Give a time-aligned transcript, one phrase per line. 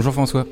[0.00, 0.46] Bonjour François.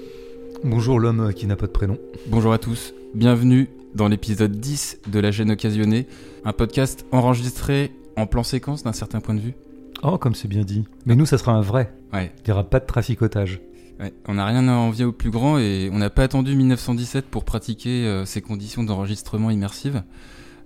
[0.62, 1.96] Bonjour l'homme qui n'a pas de prénom.
[2.26, 2.92] Bonjour à tous.
[3.15, 6.06] Bienvenue dans l'épisode 10 de La gêne occasionnée,
[6.44, 9.54] un podcast enregistré en plan séquence d'un certain point de vue.
[10.03, 10.84] Oh, comme c'est bien dit.
[11.06, 11.94] Mais nous, ça sera un vrai.
[12.12, 12.30] Ouais.
[12.40, 13.62] Il n'y aura pas de traficotage.
[13.98, 17.24] Ouais, on n'a rien à envier au plus grand et on n'a pas attendu 1917
[17.24, 20.02] pour pratiquer euh, ces conditions d'enregistrement immersives.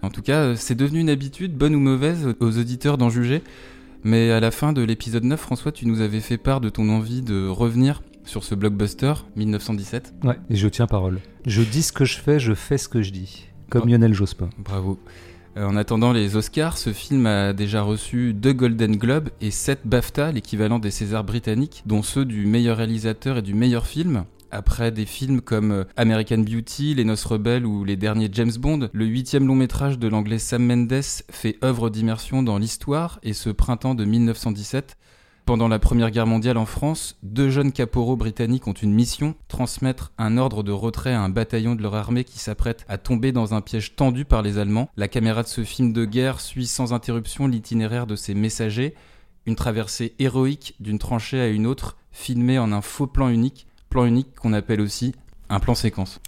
[0.02, 3.44] En tout cas, euh, c'est devenu une habitude, bonne ou mauvaise, aux auditeurs d'en juger.
[4.02, 6.88] Mais à la fin de l'épisode 9, François, tu nous avais fait part de ton
[6.88, 10.14] envie de revenir sur ce blockbuster 1917.
[10.24, 11.20] Ouais, et je tiens parole.
[11.46, 13.46] Je dis ce que je fais, je fais ce que je dis.
[13.70, 13.88] Comme Oh.
[13.88, 14.50] Lionel Jospin.
[14.58, 14.98] Bravo.
[15.56, 19.80] Euh, en attendant les Oscars, ce film a déjà reçu deux Golden Globes et sept
[19.84, 24.24] BAFTA, l'équivalent des Césars britanniques, dont ceux du meilleur réalisateur et du meilleur film.
[24.50, 28.90] Après des films comme euh, American Beauty, Les Noces Rebelles ou les derniers James Bond,
[28.92, 33.48] le huitième long métrage de l'anglais Sam Mendes fait œuvre d'immersion dans l'histoire et ce
[33.48, 34.96] printemps de 1917.
[35.44, 40.12] Pendant la Première Guerre mondiale en France, deux jeunes caporaux britanniques ont une mission, transmettre
[40.16, 43.52] un ordre de retrait à un bataillon de leur armée qui s'apprête à tomber dans
[43.52, 44.88] un piège tendu par les Allemands.
[44.96, 48.94] La caméra de ce film de guerre suit sans interruption l'itinéraire de ces messagers,
[49.44, 54.04] une traversée héroïque d'une tranchée à une autre, filmée en un faux plan unique, plan
[54.04, 55.12] unique qu'on appelle aussi
[55.48, 56.20] un plan séquence.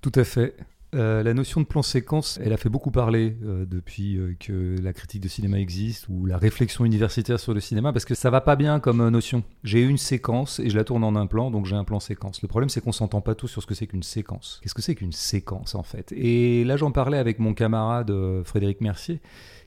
[0.00, 0.54] Tout à fait.
[0.94, 4.74] Euh, la notion de plan séquence, elle a fait beaucoup parler euh, depuis euh, que
[4.82, 8.28] la critique de cinéma existe ou la réflexion universitaire sur le cinéma parce que ça
[8.28, 9.44] va pas bien comme notion.
[9.62, 12.42] J'ai une séquence et je la tourne en un plan donc j'ai un plan séquence.
[12.42, 14.58] Le problème c'est qu'on s'entend pas tous sur ce que c'est qu'une séquence.
[14.62, 16.12] Qu'est-ce que c'est qu'une séquence en fait?
[16.12, 18.12] Et là j'en parlais avec mon camarade
[18.44, 19.20] Frédéric Mercier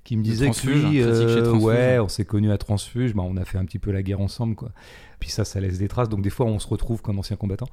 [0.03, 3.37] qui me disait que Transfuge, lui, euh, ouais, on s'est connus à Transfuge, bah, on
[3.37, 4.71] a fait un petit peu la guerre ensemble quoi.
[5.19, 6.09] Puis ça, ça laisse des traces.
[6.09, 7.69] Donc des fois, on se retrouve comme anciens combattants.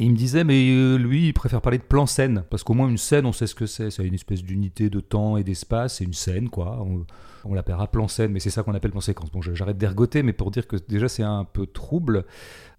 [0.00, 2.88] Il me disait, mais euh, lui, il préfère parler de plan scène, parce qu'au moins
[2.88, 3.90] une scène, on sait ce que c'est.
[3.90, 6.82] C'est une espèce d'unité de temps et d'espace, c'est une scène, quoi.
[6.84, 7.04] On,
[7.44, 9.30] on l'appellera plan scène, mais c'est ça qu'on appelle plan séquence.
[9.30, 12.24] Bon, j'arrête d'ergoter, mais pour dire que déjà, c'est un peu trouble.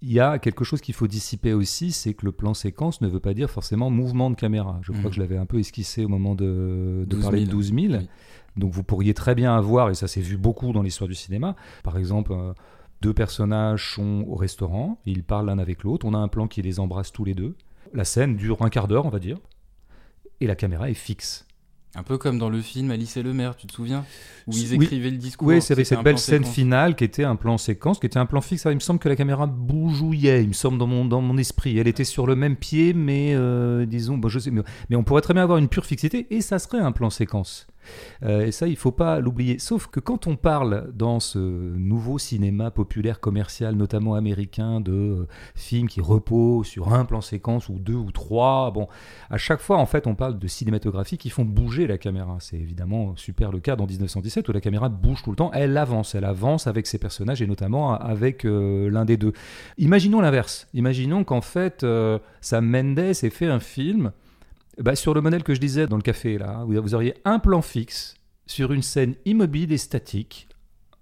[0.01, 3.07] Il y a quelque chose qu'il faut dissiper aussi, c'est que le plan séquence ne
[3.07, 4.79] veut pas dire forcément mouvement de caméra.
[4.81, 5.09] Je crois Mhm.
[5.09, 7.47] que je l'avais un peu esquissé au moment de, de 12 parler 000.
[7.47, 7.93] de 12 000.
[8.01, 8.09] Oui.
[8.57, 11.55] Donc vous pourriez très bien avoir, et ça s'est vu beaucoup dans l'histoire du cinéma,
[11.83, 12.53] par exemple, euh,
[13.01, 16.61] deux personnages sont au restaurant, ils parlent l'un avec l'autre, on a un plan qui
[16.61, 17.55] les embrasse tous les deux.
[17.93, 19.37] La scène dure un quart d'heure, on va dire,
[20.41, 21.45] et la caméra est fixe.
[21.97, 24.03] Un peu comme dans le film Alice et le maire, tu te souviens?
[24.47, 24.83] Où ils Oui.
[24.83, 25.47] écrivaient le discours.
[25.47, 26.53] Oui, c'est avec cette belle scène séquence.
[26.55, 28.65] finale qui était un plan séquence, qui était un plan fixe.
[28.65, 31.37] Alors, il me semble que la caméra bougouillait, il me semble, dans mon, dans mon
[31.37, 31.77] esprit.
[31.77, 35.05] Elle était sur le même pied, mais euh, disons, bon, je sais, mais, mais on
[35.05, 37.65] pourrait très bien avoir une pure fixité et ça serait un plan séquence.
[38.23, 39.59] Euh, et ça, il faut pas l'oublier.
[39.59, 45.27] Sauf que quand on parle dans ce nouveau cinéma populaire commercial, notamment américain, de euh,
[45.55, 48.87] films qui reposent sur un plan séquence ou deux ou trois, bon,
[49.29, 52.37] à chaque fois, en fait, on parle de cinématographie qui font bouger la caméra.
[52.39, 55.51] C'est évidemment super le cas dans 1917 où la caméra bouge tout le temps.
[55.53, 59.33] Elle avance, elle avance avec ses personnages et notamment avec euh, l'un des deux.
[59.77, 60.67] Imaginons l'inverse.
[60.73, 61.85] Imaginons qu'en fait,
[62.41, 64.11] Sam Mendes ait fait un film
[64.79, 67.39] bah, sur le modèle que je disais dans le café, là, où vous auriez un
[67.39, 68.15] plan fixe
[68.45, 70.47] sur une scène immobile et statique.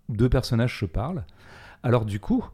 [0.09, 1.25] Deux personnages se parlent.
[1.81, 2.45] Alors du coup,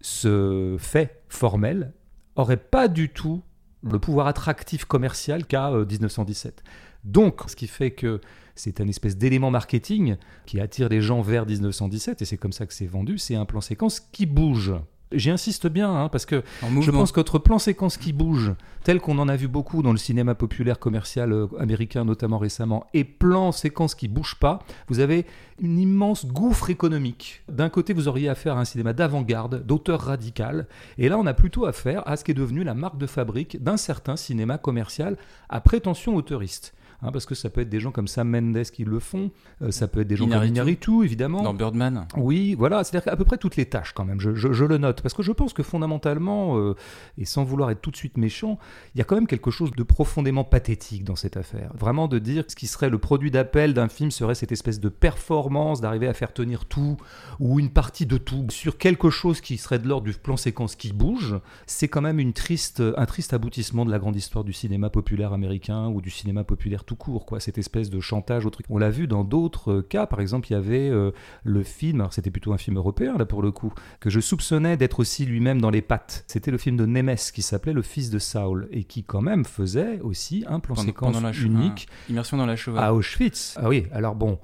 [0.00, 1.92] ce fait formel
[2.36, 3.42] aurait pas du tout
[3.82, 6.62] le pouvoir attractif commercial qu'a euh, 1917.
[7.04, 8.20] Donc, ce qui fait que
[8.54, 10.16] c'est un espèce d'élément marketing
[10.46, 13.44] qui attire les gens vers 1917, et c'est comme ça que c'est vendu, c'est un
[13.44, 14.72] plan séquence qui bouge.
[15.14, 16.42] J'insiste bien, hein, parce que
[16.80, 18.52] je pense qu'autre plan séquence qui bouge,
[18.84, 22.86] tel qu'on en a vu beaucoup dans le cinéma populaire commercial euh, américain, notamment récemment,
[22.94, 25.26] et plan séquence qui bouge pas, vous avez
[25.60, 27.42] une immense gouffre économique.
[27.48, 30.66] D'un côté, vous auriez affaire à un cinéma d'avant-garde, d'auteur radical,
[30.98, 33.62] et là, on a plutôt affaire à ce qui est devenu la marque de fabrique
[33.62, 35.16] d'un certain cinéma commercial
[35.48, 36.74] à prétention auteuriste.
[37.02, 39.30] Hein, parce que ça peut être des gens comme Sam Mendes qui le font,
[39.60, 40.48] euh, ça peut être des gens Iñárritu.
[40.48, 41.42] comme Iñárritu, évidemment.
[41.42, 42.06] Dans Birdman.
[42.16, 44.78] Oui, voilà, c'est-à-dire qu'à peu près toutes les tâches quand même, je, je- je le
[44.78, 46.74] note, parce que je pense que fondamentalement, euh,
[47.18, 48.58] et sans vouloir être tout de suite méchant,
[48.94, 51.72] il y a quand même quelque chose de profondément pathétique dans cette affaire.
[51.74, 54.78] Vraiment de dire que ce qui serait le produit d'appel d'un film serait cette espèce
[54.80, 56.96] de performance, d'arriver à faire tenir tout,
[57.40, 60.76] ou une partie de tout, sur quelque chose qui serait de l'ordre du plan séquence
[60.76, 64.52] qui bouge, c'est quand même une triste, un triste aboutissement de la grande histoire du
[64.52, 68.50] cinéma populaire américain ou du cinéma populaire tout court, quoi, cette espèce de chantage au
[68.50, 68.66] truc.
[68.70, 70.88] On l'a vu dans d'autres cas, par exemple, il y avait...
[70.90, 71.10] euh,
[71.44, 74.76] le film, alors c'était plutôt un film européen là pour le coup, que je soupçonnais
[74.76, 76.24] d'être aussi lui-même dans les pattes.
[76.26, 79.44] C'était le film de Nemes qui s'appelait Le Fils de Saul et qui quand même
[79.44, 82.82] faisait aussi un plan Pendant- séquence pendant la che- unique Immersion dans la cheval.
[82.82, 83.56] à Auschwitz.
[83.60, 84.38] Ah oui, alors bon.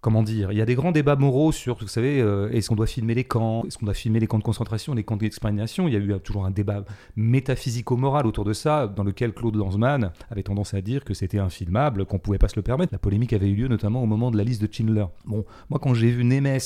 [0.00, 2.76] Comment dire Il y a des grands débats moraux sur, vous savez, euh, est-ce qu'on
[2.76, 5.88] doit filmer les camps Est-ce qu'on doit filmer les camps de concentration, les camps d'extermination
[5.88, 6.84] Il y a eu euh, toujours un débat
[7.16, 12.06] métaphysico-moral autour de ça, dans lequel Claude Lanzmann avait tendance à dire que c'était infilmable,
[12.06, 12.92] qu'on pouvait pas se le permettre.
[12.92, 15.06] La polémique avait eu lieu notamment au moment de la liste de Schindler.
[15.24, 16.60] Bon, moi quand j'ai vu Nemes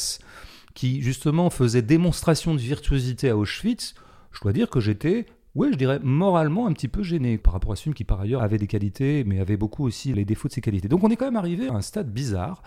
[0.74, 3.94] qui justement faisait démonstration de virtuosité à Auschwitz,
[4.32, 7.72] je dois dire que j'étais Ouais, je dirais moralement un petit peu gêné par rapport
[7.72, 10.48] à ce film qui par ailleurs avait des qualités, mais avait beaucoup aussi les défauts
[10.48, 10.88] de ses qualités.
[10.88, 12.62] Donc on est quand même arrivé à un stade bizarre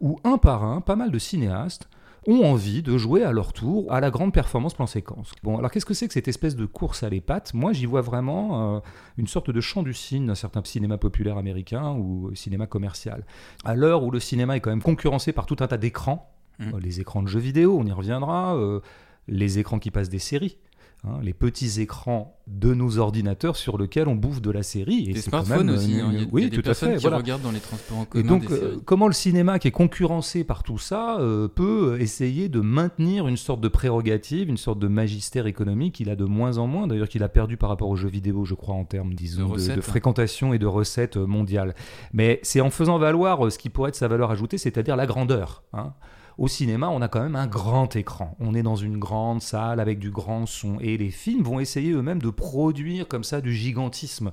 [0.00, 1.88] où un par un, pas mal de cinéastes
[2.26, 5.32] ont envie de jouer à leur tour à la grande performance plan séquence.
[5.42, 8.02] Bon, alors qu'est-ce que c'est que cette espèce de course à l'épate Moi, j'y vois
[8.02, 8.80] vraiment euh,
[9.16, 13.24] une sorte de champ du cygne d'un certain cinéma populaire américain ou cinéma commercial.
[13.64, 16.74] À l'heure où le cinéma est quand même concurrencé par tout un tas d'écrans, mmh.
[16.74, 18.80] euh, les écrans de jeux vidéo, on y reviendra, euh,
[19.28, 20.58] les écrans qui passent des séries.
[21.02, 25.08] Hein, les petits écrans de nos ordinateurs sur lesquels on bouffe de la série.
[25.08, 25.98] Et des smartphones aussi.
[25.98, 26.10] Hein.
[26.12, 26.98] Il y a, oui, tout à fait.
[26.98, 28.22] Qui regardent dans les transports en commun.
[28.22, 32.50] Et donc, euh, comment le cinéma, qui est concurrencé par tout ça, euh, peut essayer
[32.50, 36.58] de maintenir une sorte de prérogative, une sorte de magistère économique qu'il a de moins
[36.58, 39.14] en moins, d'ailleurs qu'il a perdu par rapport aux jeux vidéo, je crois, en termes,
[39.14, 41.74] disons, de, fréquentation et de recettes mondiales.
[42.12, 45.06] Mais c'est en faisant valoir euh, ce qui pourrait être sa valeur ajoutée, c'est-à-dire la
[45.06, 45.62] grandeur.
[45.72, 45.94] Hein.
[46.40, 48.34] Au cinéma, on a quand même un grand écran.
[48.40, 50.78] On est dans une grande salle avec du grand son.
[50.80, 54.32] Et les films vont essayer eux-mêmes de produire comme ça du gigantisme,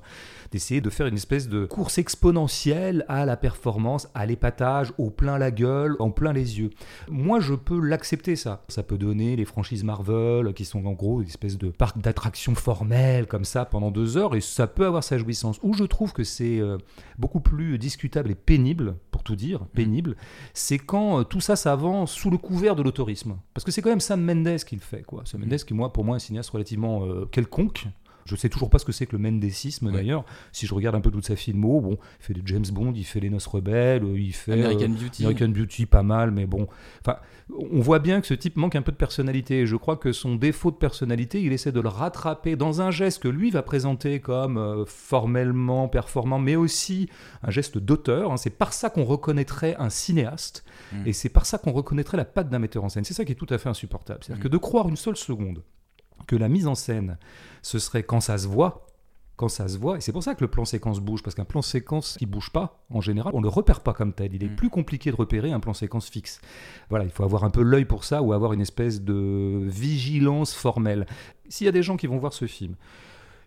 [0.50, 5.36] d'essayer de faire une espèce de course exponentielle à la performance, à l'épatage, au plein
[5.36, 6.70] la gueule, en plein les yeux.
[7.10, 8.64] Moi, je peux l'accepter ça.
[8.68, 12.54] Ça peut donner les franchises Marvel, qui sont en gros une espèce de parc d'attractions
[12.54, 15.60] formelles comme ça pendant deux heures, et ça peut avoir sa jouissance.
[15.62, 16.78] Où je trouve que c'est euh,
[17.18, 20.16] beaucoup plus discutable et pénible, pour tout dire, pénible,
[20.54, 23.36] c'est quand euh, tout ça s'avance sous le couvert de l'autorisme.
[23.54, 25.02] Parce que c'est quand même Sam Mendes qui le fait.
[25.02, 25.22] Quoi.
[25.24, 27.86] Sam Mendes, qui moi, pour moi, est un cinéaste relativement euh, quelconque.
[28.28, 30.24] Je sais toujours pas ce que c'est que le mendesisme d'ailleurs.
[30.52, 33.04] Si je regarde un peu toute sa filmo, bon, il fait des James Bond, il
[33.04, 35.24] fait Les Noces Rebelles, euh, il fait American euh, Beauty.
[35.24, 36.68] American Beauty, pas mal, mais bon.
[37.00, 37.16] Enfin,
[37.72, 39.66] on voit bien que ce type manque un peu de personnalité.
[39.66, 43.22] je crois que son défaut de personnalité, il essaie de le rattraper dans un geste
[43.22, 47.08] que lui va présenter comme formellement performant, mais aussi
[47.42, 48.32] un geste d'auteur.
[48.32, 48.36] Hein.
[48.36, 50.64] C'est par ça qu'on reconnaîtrait un cinéaste.
[50.92, 51.06] Mm.
[51.06, 53.04] Et c'est par ça qu'on reconnaîtrait la patte d'un metteur en scène.
[53.04, 54.20] C'est ça qui est tout à fait insupportable.
[54.22, 54.44] C'est-à-dire mm.
[54.44, 55.62] que de croire une seule seconde
[56.28, 57.18] que la mise en scène,
[57.62, 58.86] ce serait quand ça se voit,
[59.34, 61.44] quand ça se voit, et c'est pour ça que le plan séquence bouge, parce qu'un
[61.44, 64.34] plan séquence qui bouge pas, en général, on ne le repère pas comme tel.
[64.34, 64.56] Il est mm.
[64.56, 66.40] plus compliqué de repérer un plan séquence fixe.
[66.90, 70.54] Voilà, il faut avoir un peu l'œil pour ça, ou avoir une espèce de vigilance
[70.54, 71.06] formelle.
[71.48, 72.74] S'il y a des gens qui vont voir ce film,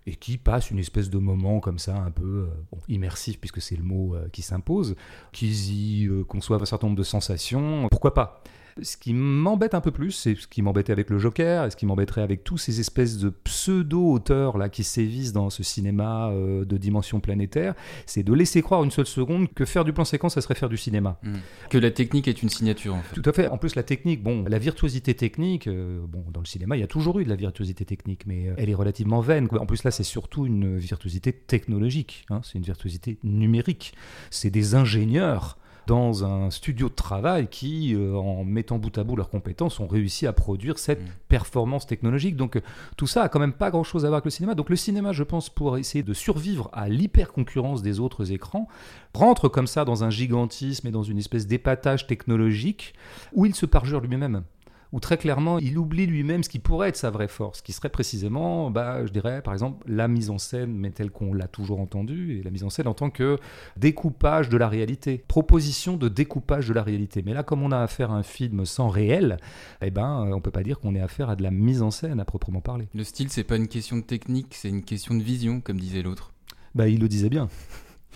[0.07, 3.75] et qui passe une espèce de moment comme ça un peu euh, immersif puisque c'est
[3.75, 4.95] le mot euh, qui s'impose,
[5.31, 8.43] qu'ils y euh, conçoivent un certain nombre de sensations, pourquoi pas?
[8.81, 11.75] Ce qui m'embête un peu plus, c'est ce qui m'embêtait avec le Joker, et ce
[11.75, 16.65] qui m'embêterait avec tous ces espèces de pseudo-auteurs là qui sévissent dans ce cinéma euh,
[16.65, 17.73] de dimension planétaire,
[18.05, 20.69] c'est de laisser croire une seule seconde que faire du plan séquence, ça serait faire
[20.69, 21.19] du cinéma.
[21.23, 21.37] Hmm.
[21.69, 22.95] Que la technique est une signature.
[22.95, 23.15] En fait.
[23.15, 23.47] Tout à fait.
[23.47, 26.83] En plus, la technique, bon, la virtuosité technique, euh, bon, dans le cinéma, il y
[26.83, 29.47] a toujours eu de la virtuosité technique, mais euh, elle est relativement vaine.
[29.51, 32.25] En plus, là, c'est surtout une virtuosité technologique.
[32.29, 33.93] Hein, c'est une virtuosité numérique.
[34.29, 39.15] C'est des ingénieurs dans un studio de travail qui, euh, en mettant bout à bout
[39.15, 41.11] leurs compétences, ont réussi à produire cette mm.
[41.27, 42.35] performance technologique.
[42.35, 42.61] Donc euh,
[42.97, 44.55] tout ça a quand même pas grand-chose à voir avec le cinéma.
[44.55, 48.67] Donc le cinéma, je pense, pour essayer de survivre à l'hyper-concurrence des autres écrans,
[49.13, 52.93] rentre comme ça dans un gigantisme et dans une espèce d'épatage technologique
[53.33, 54.43] où il se parjure lui-même
[54.91, 57.89] où très clairement il oublie lui-même ce qui pourrait être sa vraie force, qui serait
[57.89, 61.79] précisément, bah, je dirais par exemple, la mise en scène, mais telle qu'on l'a toujours
[61.79, 63.37] entendu, et la mise en scène en tant que
[63.77, 67.23] découpage de la réalité, proposition de découpage de la réalité.
[67.25, 69.37] Mais là, comme on a affaire à un film sans réel,
[69.81, 72.19] eh ben, on peut pas dire qu'on ait affaire à de la mise en scène
[72.19, 72.87] à proprement parler.
[72.93, 76.01] Le style, c'est pas une question de technique, c'est une question de vision, comme disait
[76.01, 76.33] l'autre.
[76.75, 77.49] Bah, il le disait bien.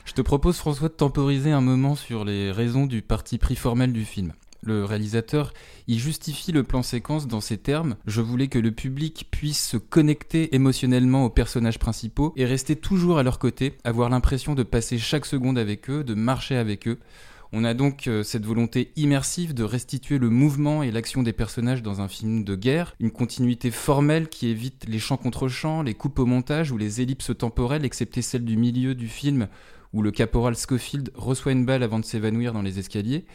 [0.06, 3.92] Je te propose, François, de temporiser un moment sur les raisons du parti pris formel
[3.92, 5.54] du film le réalisateur,
[5.88, 7.96] il justifie le plan séquence dans ces termes.
[8.08, 13.20] Je voulais que le public puisse se connecter émotionnellement aux personnages principaux et rester toujours
[13.20, 17.00] à leur côté, avoir l'impression de passer chaque seconde avec eux, de marcher avec eux.
[17.54, 21.84] On a donc euh, cette volonté immersive de restituer le mouvement et l'action des personnages
[21.84, 25.94] dans un film de guerre, une continuité formelle qui évite les champs contre champs, les
[25.94, 29.48] coupes au montage ou les ellipses temporelles, excepté celle du milieu du film
[29.94, 33.26] où le caporal Schofield reçoit une balle avant de s'évanouir dans les escaliers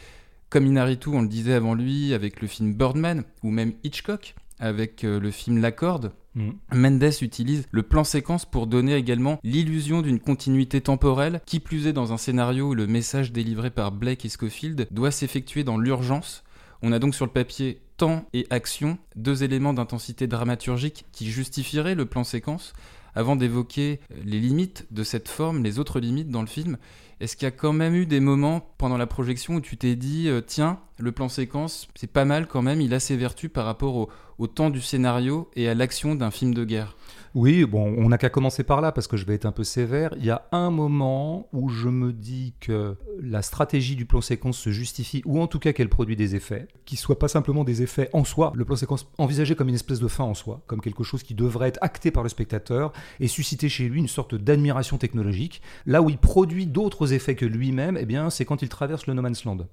[0.51, 5.03] comme Inaritu, on le disait avant lui, avec le film Birdman, ou même Hitchcock, avec
[5.03, 6.51] euh, le film La Corde, mm.
[6.73, 11.93] Mendes utilise le plan séquence pour donner également l'illusion d'une continuité temporelle, qui plus est
[11.93, 16.43] dans un scénario où le message délivré par Blake et Schofield doit s'effectuer dans l'urgence.
[16.83, 21.95] On a donc sur le papier temps et action, deux éléments d'intensité dramaturgique qui justifieraient
[21.95, 22.73] le plan séquence.
[23.15, 26.77] Avant d'évoquer les limites de cette forme, les autres limites dans le film,
[27.21, 29.95] est-ce qu'il y a quand même eu des moments pendant la projection où tu t'es
[29.95, 33.51] dit, euh, tiens, le plan séquence, c'est pas mal quand même, il a ses vertus
[33.51, 36.97] par rapport au, temps du scénario et à l'action d'un film de guerre?
[37.33, 40.13] Oui, on n'a qu'à commencer par là parce que je vais être un peu sévère.
[40.17, 44.57] Il y a un moment où je me dis que la stratégie du plan séquence
[44.57, 47.83] se justifie, ou en tout cas qu'elle produit des effets, qui soient pas simplement des
[47.83, 50.81] effets en soi, le plan séquence envisagé comme une espèce de fin en soi, comme
[50.81, 54.35] quelque chose qui devrait être acté par le spectateur et susciter chez lui une sorte
[54.35, 55.61] d'admiration technologique.
[55.85, 59.13] Là où il produit d'autres effets que lui-même, eh bien, c'est quand il traverse le
[59.13, 59.67] No Man's Land.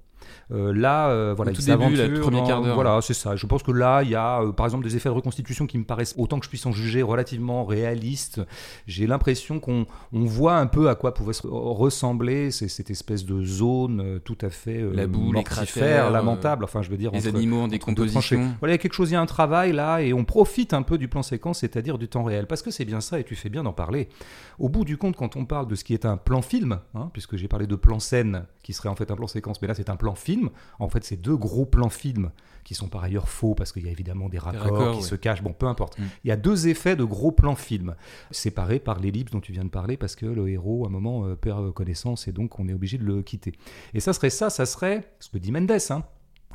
[0.51, 2.75] Euh, là, euh, voilà, tout début, s'aventure le premier quart d'heure.
[2.75, 3.35] Voilà, c'est ça.
[3.35, 5.77] Je pense que là, il y a, euh, par exemple, des effets de reconstitution qui
[5.77, 8.41] me paraissent, autant que je puisse en juger, relativement réalistes.
[8.87, 13.43] J'ai l'impression qu'on on voit un peu à quoi pouvait se ressembler cette espèce de
[13.43, 16.63] zone euh, tout à fait La boue, mortifère, lamentable.
[16.63, 18.53] Enfin, je veux dire, Les entre- animaux en décomposition.
[18.59, 20.73] Voilà, il y a quelque chose, il y a un travail là, et on profite
[20.73, 23.23] un peu du plan séquence, c'est-à-dire du temps réel, parce que c'est bien ça, et
[23.23, 24.09] tu fais bien d'en parler.
[24.57, 27.09] Au bout du compte, quand on parle de ce qui est un plan film, hein,
[27.13, 29.73] puisque j'ai parlé de plan scène, qui serait en fait un plan séquence, mais là
[29.73, 30.49] c'est un plan film.
[30.79, 32.31] En fait, c'est deux gros plans film
[32.63, 35.03] qui sont par ailleurs faux parce qu'il y a évidemment des raccords, raccords, qui ouais.
[35.03, 35.41] se cachent.
[35.41, 35.97] Bon, peu importe.
[35.97, 36.03] Mm.
[36.23, 37.95] Il y a deux effets de gros plans film
[38.31, 41.25] séparés par l'ellipse dont tu viens de parler parce que le héros à un moment
[41.25, 43.53] euh, perd connaissance et donc on est obligé de le quitter.
[43.93, 45.71] Et ça serait ça, ça serait ce que dit Mendes.
[45.89, 46.03] Hein,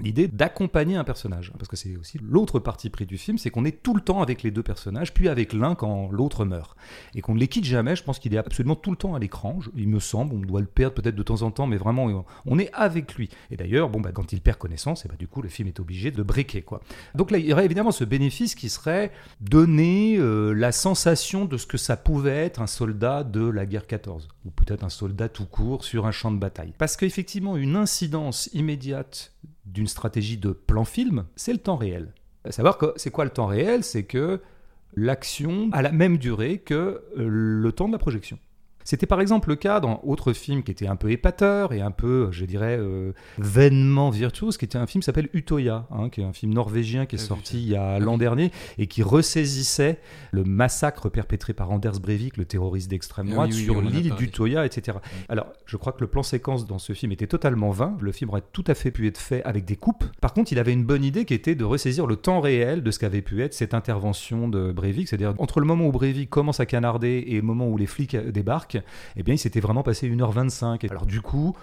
[0.01, 3.65] L'idée d'accompagner un personnage, parce que c'est aussi l'autre partie pris du film, c'est qu'on
[3.65, 6.77] est tout le temps avec les deux personnages, puis avec l'un quand l'autre meurt,
[7.15, 7.95] et qu'on ne les quitte jamais.
[7.95, 9.61] Je pense qu'il est absolument tout le temps à l'écran.
[9.77, 12.25] Il me semble, on doit le perdre peut-être de temps en temps, mais vraiment, on-
[12.47, 13.29] on est avec lui.
[13.53, 15.79] Et d'ailleurs, bon, bah, quand il perd connaissance, et bah, du coup, le film est
[15.79, 16.81] obligé de breaker, quoi.
[17.15, 21.57] Donc là, il y aurait évidemment ce bénéfice qui serait donner euh, la sensation de
[21.57, 25.29] ce que ça pouvait être un soldat de la guerre 14, ou peut-être un soldat
[25.29, 26.73] tout court sur un champ de bataille.
[26.79, 29.31] Parce qu'effectivement, une incidence immédiate
[29.67, 32.13] d'une stratégie de plan film, c'est le temps réel.
[32.45, 33.85] À savoir que c'est quoi le temps réel?
[33.85, 34.41] C'est que
[34.95, 36.75] l'action a la même durée que
[37.17, 38.39] euh, le temps de la projection.
[38.85, 41.91] C'était par exemple le cas dans autre film qui était un peu épateur et un
[41.91, 46.21] peu, je dirais, euh, vainement virtuose, qui était un film qui s'appelle Utoya, hein, qui
[46.21, 49.03] est un film norvégien qui est Ah, sorti il y a l'an dernier et qui
[49.03, 49.99] ressaisissait
[50.33, 54.15] le massacre perpétré par Anders Breivik, le terroriste d'extrême Ah droite, oui, oui, sur l'île
[54.15, 54.99] d'Utoya, etc.
[55.29, 57.97] Alors, je crois que le plan séquence dans ce film était totalement vain.
[58.01, 60.05] Le film aurait tout à fait pu être fait avec des coupes.
[60.21, 62.91] Par contre, il avait une bonne idée qui était de ressaisir le temps réel de
[62.91, 65.09] ce qu'avait pu être cette intervention de Breivik.
[65.09, 68.15] C'est-à-dire, entre le moment où Breivik commence à canarder et le moment où les flics
[68.15, 68.31] euh,
[69.17, 70.89] eh bien, il s'était vraiment passé 1h25.
[70.91, 71.55] Alors, du coup,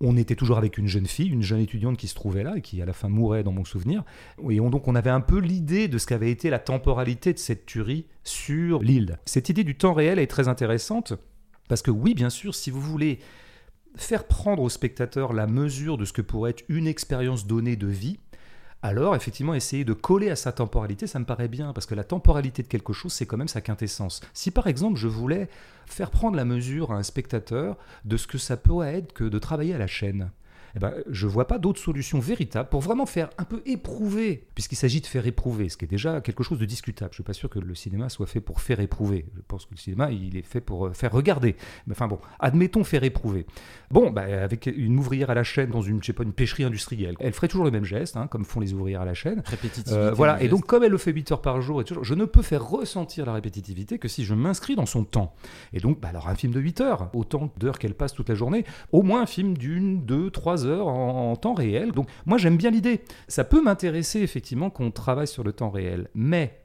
[0.00, 2.62] on était toujours avec une jeune fille, une jeune étudiante qui se trouvait là et
[2.62, 4.02] qui à la fin mourait dans mon souvenir.
[4.48, 7.38] Et on, donc on avait un peu l'idée de ce qu'avait été la temporalité de
[7.38, 9.18] cette tuerie sur l'île.
[9.26, 11.12] Cette idée du temps réel est très intéressante
[11.68, 13.20] parce que oui, bien sûr, si vous voulez
[13.96, 17.86] faire prendre au spectateur la mesure de ce que pourrait être une expérience donnée de
[17.86, 18.18] vie,
[18.82, 22.04] alors effectivement essayer de coller à sa temporalité, ça me paraît bien, parce que la
[22.04, 24.20] temporalité de quelque chose, c'est quand même sa quintessence.
[24.32, 25.48] Si par exemple je voulais
[25.86, 29.38] faire prendre la mesure à un spectateur de ce que ça pourrait être que de
[29.38, 30.30] travailler à la chaîne,
[30.76, 34.76] eh ben, je vois pas d'autre solution véritable pour vraiment faire un peu éprouver, puisqu'il
[34.76, 37.10] s'agit de faire éprouver, ce qui est déjà quelque chose de discutable.
[37.12, 39.26] Je suis pas sûr que le cinéma soit fait pour faire éprouver.
[39.34, 41.56] Je pense que le cinéma, il est fait pour euh, faire regarder.
[41.86, 43.46] Mais enfin bon, admettons faire éprouver.
[43.90, 46.64] Bon, bah, avec une ouvrière à la chaîne dans une, je sais pas, une pêcherie
[46.64, 49.42] industrielle, elle ferait toujours le même geste, hein, comme font les ouvrières à la chaîne.
[49.44, 49.92] Répétitivité.
[49.92, 52.14] Euh, voilà, et donc comme elle le fait 8 heures par jour, et toujours, je
[52.14, 55.34] ne peux faire ressentir la répétitivité que si je m'inscris dans son temps.
[55.72, 58.34] Et donc, bah, alors un film de 8 heures, autant d'heures qu'elle passe toute la
[58.34, 61.92] journée, au moins un film d'une, deux, trois heures en, en temps réel.
[61.92, 63.02] Donc moi j'aime bien l'idée.
[63.28, 66.08] Ça peut m'intéresser effectivement qu'on travaille sur le temps réel.
[66.14, 66.62] Mais,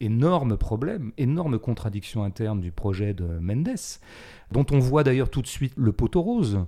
[0.00, 3.76] énorme problème, énorme contradiction interne du projet de Mendes,
[4.52, 6.60] dont on voit d'ailleurs tout de suite le poteau rose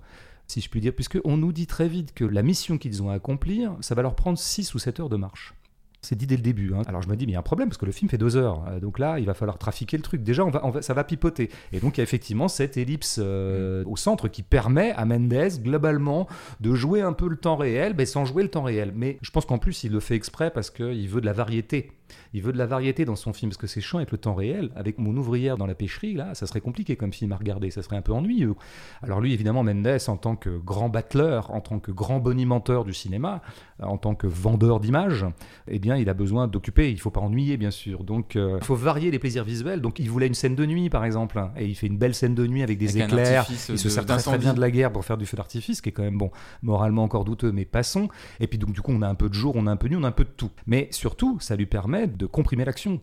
[0.51, 3.15] si je puis dire, puisqu'on nous dit très vite que la mission qu'ils ont à
[3.15, 5.55] accomplir, ça va leur prendre 6 ou 7 heures de marche.
[6.03, 6.73] C'est dit dès le début.
[6.75, 6.81] hein.
[6.87, 8.17] Alors je me dis, mais il y a un problème parce que le film fait
[8.17, 8.65] deux heures.
[8.69, 10.23] Euh, donc là, il va falloir trafiquer le truc.
[10.23, 11.51] Déjà, on va, on va- ça va pipoter.
[11.73, 15.35] Et donc, il y a effectivement cette ellipse euh, au centre qui permet à Mendes,
[15.63, 16.27] globalement,
[16.61, 18.93] de jouer un peu le temps réel, mais sans jouer le temps réel.
[18.95, 21.93] Mais je pense qu'en plus, il le fait exprès parce qu'il veut de la variété.
[22.35, 24.35] Il veut de la variété dans son film parce que c'est chiant avec le temps
[24.35, 24.71] réel.
[24.77, 27.71] Avec mon ouvrière dans la pêcherie, là, ça serait compliqué comme film à regarder.
[27.71, 28.55] Ça serait un peu ennuyeux.
[29.03, 32.95] Alors lui, évidemment, Mendes, en tant que grand battleur, en tant que grand bonimenteur du
[32.95, 33.43] cinéma,
[33.83, 35.27] en tant que vendeur d'images,
[35.69, 36.91] eh bien, il a besoin d'occuper.
[36.91, 38.05] Il faut pas ennuyer, bien sûr.
[38.05, 39.81] Donc, euh, il faut varier les plaisirs visuels.
[39.81, 42.35] Donc, il voulait une scène de nuit, par exemple, et il fait une belle scène
[42.35, 43.47] de nuit avec des Avec éclairs.
[43.51, 45.89] Il se sert très, très bien de la guerre pour faire du feu d'artifice, qui
[45.89, 46.31] est quand même bon,
[46.63, 48.09] moralement encore douteux, mais passons.
[48.41, 49.89] Et puis, donc, du coup, on a un peu de jour, on a un peu
[49.89, 50.51] de nuit, on a un peu de tout.
[50.67, 53.01] Mais surtout, ça lui permet de comprimer l'action.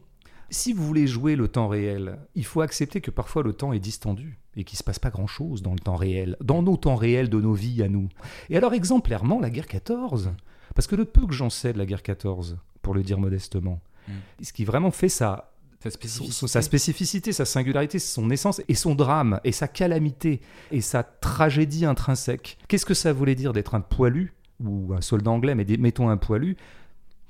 [0.49, 3.79] Si vous voulez jouer le temps réel, il faut accepter que parfois le temps est
[3.79, 6.95] distendu et qu'il ne se passe pas grand-chose dans le temps réel, dans nos temps
[6.95, 8.07] réels de nos vies à nous.
[8.49, 10.31] Et alors exemplairement, la guerre 14,
[10.73, 13.81] parce que le peu que j'en sais de la guerre 14, pour le dire modestement,
[14.07, 14.43] Mm.
[14.43, 15.51] ce qui vraiment fait sa,
[15.89, 16.47] spécificité.
[16.47, 21.85] sa spécificité, sa singularité, son essence et son drame et sa calamité et sa tragédie
[21.85, 22.57] intrinsèque.
[22.67, 26.17] Qu'est-ce que ça voulait dire d'être un poilu ou un soldat anglais, mais mettons un
[26.17, 26.57] poilu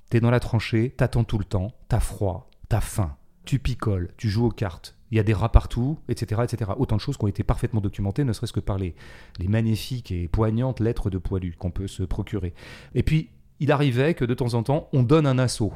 [0.09, 3.15] T'es dans la tranchée, t'attends tout le temps, t'as froid, t'as faim.
[3.45, 6.71] tu picoles, tu joues aux cartes, il y a des rats partout, etc., etc.
[6.77, 8.93] Autant de choses qui ont été parfaitement documentées, ne serait-ce que par les,
[9.39, 12.53] les magnifiques et poignantes lettres de poilu qu'on peut se procurer.
[12.93, 13.29] Et puis,
[13.61, 15.71] il arrivait que de temps en temps, on donne un assaut.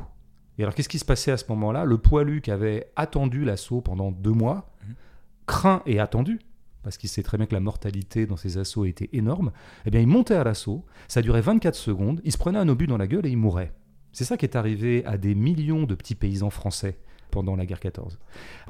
[0.57, 1.85] Et alors, qu'est-ce qui se passait à ce moment-là?
[1.85, 4.95] Le poilu qui avait attendu l'assaut pendant deux mois, Mhm.
[5.45, 6.39] craint et attendu,
[6.83, 9.51] parce qu'il sait très bien que la mortalité dans ces assauts était énorme,
[9.85, 12.87] eh bien, il montait à l'assaut, ça durait 24 secondes, il se prenait un obus
[12.87, 13.71] dans la gueule et il mourait.
[14.11, 16.97] C'est ça qui est arrivé à des millions de petits paysans français
[17.29, 18.19] pendant la guerre 14.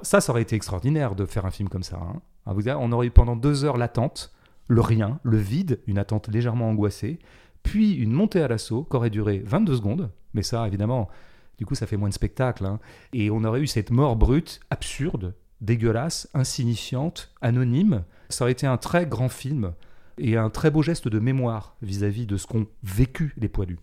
[0.04, 1.98] Ça, ça aurait été extraordinaire de faire un film comme ça.
[1.98, 2.22] hein.
[2.46, 4.34] Savez, On aurait eu pendant deux heures l'attente,
[4.68, 7.20] le rien, le vide, une attente légèrement angoissée,
[7.64, 11.10] puis une montée à l'assaut qui aurait duré 22 secondes, mais ça, évidemment,
[11.58, 12.66] du coup, ça fait moins de spectacle.
[12.66, 12.80] hein.
[13.14, 18.04] Et on aurait eu cette mort brute, absurde, dégueulasse, insignifiante, anonyme.
[18.30, 19.74] Ça aurait été un très grand film
[20.18, 23.80] et un très beau geste de mémoire vis-à-vis de ce qu'ont vécu les poilus.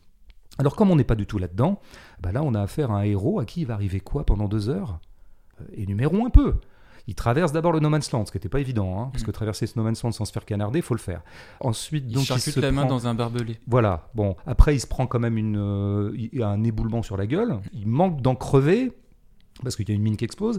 [0.58, 1.80] Alors comme on n'est pas du tout là-dedans,
[2.20, 4.48] bah là on a affaire à un héros à qui il va arriver quoi pendant
[4.48, 4.98] deux heures?
[5.60, 6.54] Euh, Énumérons un peu.
[7.06, 9.30] Il traverse d'abord le No Man's Land, ce qui n'était pas évident, hein, parce que
[9.30, 11.22] traverser ce No Man's Land sans se faire canarder, il faut le faire.
[11.60, 13.58] Ensuite, Il donc, charcute se la main dans un barbelé.
[13.66, 17.26] voilà, bon, après il se prend quand même une, euh, il un éboulement sur la
[17.26, 18.92] gueule, il manque d'en crever,
[19.62, 20.58] parce qu'il y a une mine qui explose,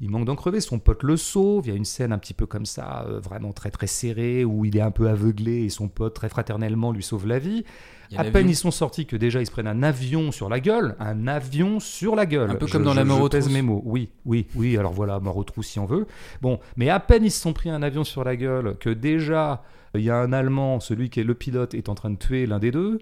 [0.00, 2.34] il manque d'en crever, son pote le sauve, il y a une scène un petit
[2.34, 5.68] peu comme ça, euh, vraiment très très serrée, où il est un peu aveuglé et
[5.68, 7.64] son pote très fraternellement lui sauve la vie.
[8.16, 10.96] À peine ils sont sortis que déjà ils se prennent un avion sur la gueule,
[10.98, 12.50] un avion sur la gueule.
[12.50, 13.48] Un peu Je- comme dans je- La mort aux trousses.
[13.52, 13.82] mes mots.
[13.84, 16.06] Oui, oui, oui, alors voilà, mort aux trousses si on veut.
[16.42, 19.62] Bon, mais à peine ils se sont pris un avion sur la gueule que déjà
[19.94, 22.46] il y a un Allemand, celui qui est le pilote, est en train de tuer
[22.46, 22.98] l'un des deux.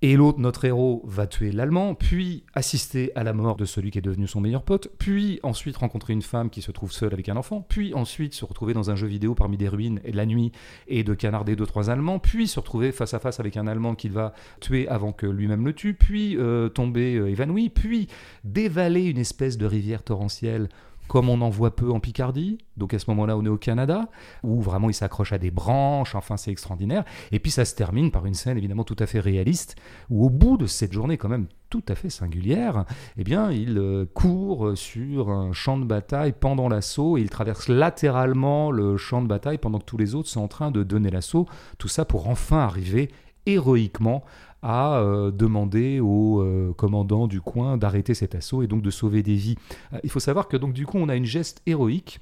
[0.00, 3.98] Et l'autre, notre héros, va tuer l'Allemand, puis assister à la mort de celui qui
[3.98, 7.28] est devenu son meilleur pote, puis ensuite rencontrer une femme qui se trouve seule avec
[7.28, 10.16] un enfant, puis ensuite se retrouver dans un jeu vidéo parmi des ruines et de
[10.16, 10.52] la nuit
[10.86, 13.96] et de canarder deux, trois Allemands, puis se retrouver face à face avec un Allemand
[13.96, 18.06] qu'il va tuer avant que lui-même le tue, puis euh, tomber euh, évanoui, puis
[18.44, 20.68] dévaler une espèce de rivière torrentielle
[21.08, 24.08] comme on en voit peu en Picardie, donc à ce moment-là on est au Canada,
[24.42, 28.10] où vraiment il s'accroche à des branches, enfin c'est extraordinaire, et puis ça se termine
[28.10, 29.76] par une scène évidemment tout à fait réaliste,
[30.10, 32.84] où au bout de cette journée quand même tout à fait singulière,
[33.16, 37.68] eh bien il euh, court sur un champ de bataille pendant l'assaut, et il traverse
[37.68, 41.10] latéralement le champ de bataille pendant que tous les autres sont en train de donner
[41.10, 41.46] l'assaut,
[41.78, 43.10] tout ça pour enfin arriver
[43.46, 44.24] héroïquement
[44.62, 49.22] à euh, demander au euh, commandant du coin d'arrêter cet assaut et donc de sauver
[49.22, 49.56] des vies.
[49.92, 52.20] Euh, il faut savoir que donc du coup on a une geste héroïque,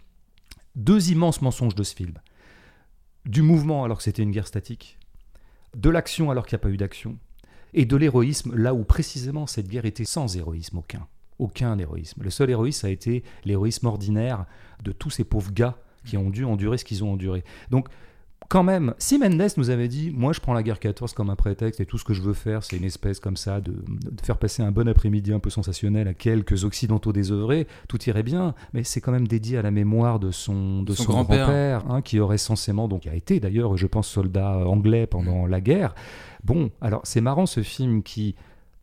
[0.75, 2.15] deux immenses mensonges de ce film.
[3.25, 4.99] Du mouvement alors que c'était une guerre statique,
[5.75, 7.17] de l'action alors qu'il n'y a pas eu d'action,
[7.75, 11.07] et de l'héroïsme là où précisément cette guerre était sans héroïsme aucun.
[11.39, 12.23] Aucun héroïsme.
[12.23, 14.47] Le seul héroïsme a été l'héroïsme ordinaire
[14.83, 17.45] de tous ces pauvres gars qui ont dû endurer ce qu'ils ont enduré.
[17.71, 17.89] Donc
[18.49, 21.37] quand même, si Mendes nous avait dit, moi je prends la guerre 14 comme un
[21.37, 24.21] prétexte et tout ce que je veux faire, c'est une espèce comme ça de, de
[24.23, 28.55] faire passer un bon après-midi un peu sensationnel à quelques occidentaux désœuvrés, tout irait bien,
[28.73, 31.85] mais c'est quand même dédié à la mémoire de son, de Son son, grand-père.
[31.91, 35.61] hein, qui aurait censément, donc qui a été d'ailleurs, je pense, soldat anglais pendant la
[35.61, 35.95] guerre.
[36.45, 38.35] Bon, alors c'est marrant ce film qui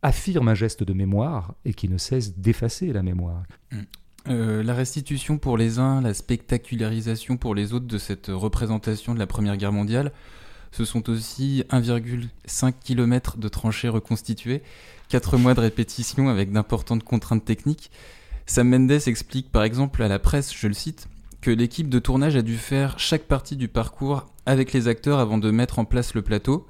[0.02, 3.42] affirme un geste de mémoire et qui ne cesse d'effacer la mémoire.
[4.28, 9.18] Euh, la restitution pour les uns, la spectacularisation pour les autres de cette représentation de
[9.18, 10.12] la Première Guerre mondiale,
[10.72, 14.62] ce sont aussi 1,5 km de tranchées reconstituées,
[15.10, 17.90] 4 mois de répétition avec d'importantes contraintes techniques.
[18.46, 21.06] Sam Mendes explique par exemple à la presse, je le cite,
[21.42, 25.36] que l'équipe de tournage a dû faire chaque partie du parcours avec les acteurs avant
[25.36, 26.66] de mettre en place le plateau.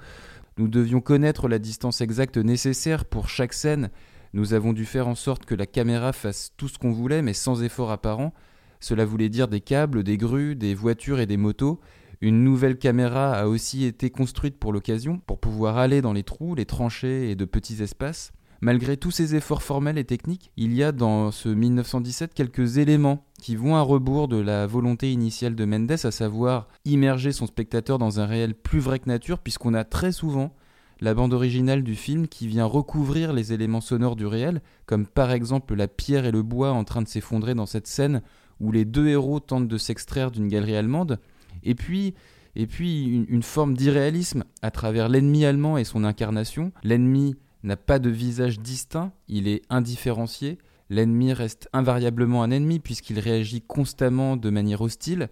[0.58, 3.90] Nous devions connaître la distance exacte nécessaire pour chaque scène
[4.34, 7.34] nous avons dû faire en sorte que la caméra fasse tout ce qu'on voulait, mais
[7.34, 8.34] sans effort apparent.
[8.80, 11.80] Cela voulait dire des câbles, des grues, des voitures et des motos.
[12.20, 16.56] Une nouvelle caméra a aussi été construite pour l'occasion, pour pouvoir aller dans les trous,
[16.56, 18.32] les tranchées et de petits espaces.
[18.60, 23.24] Malgré tous ces efforts formels et techniques, il y a dans ce 1917 quelques éléments
[23.40, 27.98] qui vont à rebours de la volonté initiale de Mendes, à savoir immerger son spectateur
[27.98, 30.56] dans un réel plus vrai que nature, puisqu'on a très souvent
[31.00, 35.32] la bande originale du film qui vient recouvrir les éléments sonores du réel, comme par
[35.32, 38.22] exemple la pierre et le bois en train de s'effondrer dans cette scène
[38.60, 41.18] où les deux héros tentent de s'extraire d'une galerie allemande,
[41.62, 42.14] et puis,
[42.56, 46.72] une forme d'irréalisme à travers l'ennemi allemand et son incarnation.
[46.82, 50.58] L'ennemi n'a pas de visage distinct, il est indifférencié.
[50.90, 55.30] L'ennemi reste invariablement un ennemi puisqu'il réagit constamment de manière hostile.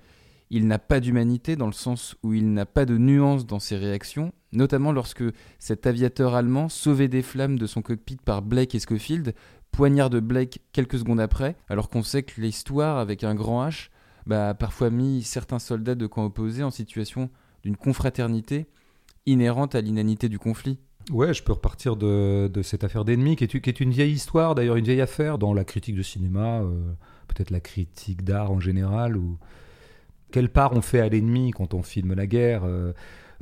[0.51, 3.77] Il n'a pas d'humanité dans le sens où il n'a pas de nuance dans ses
[3.77, 5.25] réactions, notamment lorsque
[5.59, 9.35] cet aviateur allemand, sauvé des flammes de son cockpit par Blake et Schofield,
[9.71, 13.89] poignarde Blake quelques secondes après, alors qu'on sait que l'histoire, avec un grand H,
[14.27, 17.31] bah, a parfois mis certains soldats de camp opposés en situation
[17.63, 18.67] d'une confraternité
[19.27, 20.79] inhérente à l'inanité du conflit.
[21.11, 24.85] Ouais, je peux repartir de, cette affaire d'ennemi, qui est une vieille histoire, d'ailleurs une
[24.85, 26.93] vieille affaire dans la critique de cinéma, euh,
[27.27, 29.39] peut-être la critique d'art en général, ou
[30.31, 32.93] quelle part on fait à l'ennemi quand on filme la guerre euh,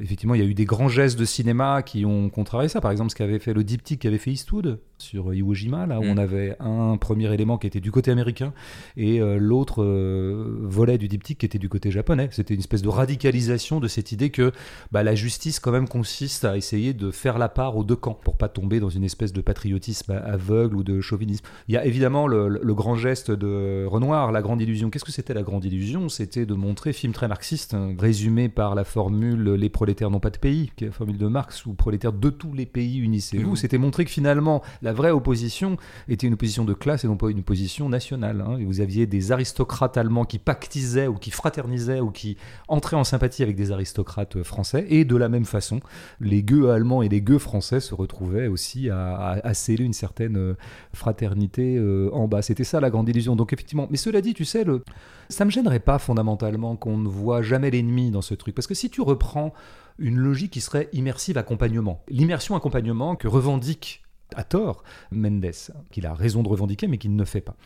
[0.01, 2.81] Effectivement, il y a eu des grands gestes de cinéma qui ont contrarié ça.
[2.81, 6.05] Par exemple, ce qu'avait fait le diptyque qu'avait fait Eastwood sur Iwo Jima, là où
[6.05, 6.11] Mm.
[6.11, 8.53] on avait un premier élément qui était du côté américain
[8.97, 12.29] et euh, l'autre euh, volet du diptyque qui était du côté japonais.
[12.33, 14.53] C'était une espèce de radicalisation de cette idée que
[14.93, 18.19] bah, la justice quand même consiste à essayer de faire la part aux deux camps
[18.23, 21.45] pour pas tomber dans une espèce de patriotisme aveugle ou de chauvinisme.
[21.69, 24.91] Il y a évidemment le, le grand geste de Renoir, la grande illusion.
[24.91, 26.09] Qu'est-ce que c'était la grande illusion?
[26.09, 30.31] C'était de montrer, film très marxiste, hein, résumé par la formule les prolétaires n'ont pas
[30.31, 33.51] de pays, qui est la formule de Marx, ou prolétaires de tous les pays unissez-vous.
[33.51, 33.57] Mhm.
[33.57, 35.77] C'était montrer que finalement la vraie opposition
[36.09, 38.41] était une opposition de classe et non pas une opposition nationale.
[38.47, 38.59] hein.
[38.65, 42.37] Vous aviez des aristocrates allemands qui pactisaient ou qui fraternisaient ou qui
[42.69, 44.87] entraient en sympathie avec des aristocrates euh, français.
[44.89, 45.81] Et de la même façon,
[46.21, 49.93] les gueux allemands et les gueux français se retrouvaient aussi à, à- à sceller une
[49.93, 50.55] certaine euh,
[50.95, 52.43] fraternité euh, en bas.
[52.43, 53.37] C'était ça la grande illusion.
[53.37, 54.83] Donc effectivement, mais cela dit, tu sais, le...
[55.29, 58.55] ça me gênerait pas fondamentalement qu'on ne voit jamais l'ennemi dans ce truc.
[58.55, 59.53] Parce que si tu reprends
[59.99, 64.03] une logique qui serait immersive accompagnement, l'immersion accompagnement que revendique
[64.37, 65.51] à tort Mendes,
[65.91, 67.57] qu'il a raison de revendiquer mais qu'il ne fait pas.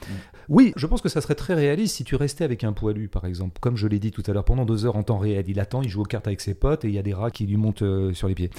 [0.49, 3.25] Oui, je pense que ça serait très réaliste si tu restais avec un poilu, par
[3.25, 5.45] exemple, comme je l'ai dit tout à l'heure, pendant deux heures en temps réel.
[5.49, 7.31] Il attend, il joue aux cartes avec ses potes et il y a des rats
[7.31, 8.51] qui lui montent euh, sur les pieds.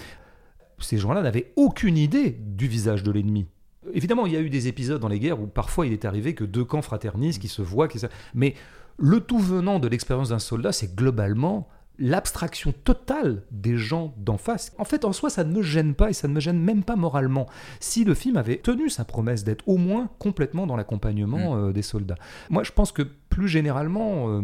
[0.79, 3.45] Ces gens-là n'avaient aucune idée du visage de l'ennemi.
[3.93, 6.33] Évidemment, il y a eu des épisodes dans les guerres où parfois il est arrivé
[6.33, 8.55] que deux camps fraternisent, qui se voient, qui se- mais
[8.97, 14.73] le tout venant de l'expérience d'un soldat, c'est globalement l'abstraction totale des gens d'en face.
[14.77, 16.83] En fait, en soi, ça ne me gêne pas et ça ne me gêne même
[16.83, 17.47] pas moralement.
[17.79, 21.81] Si le film avait tenu sa promesse d'être au moins complètement dans l'accompagnement euh, des
[21.81, 22.17] soldats.
[22.49, 24.41] Moi, je pense que plus généralement, euh,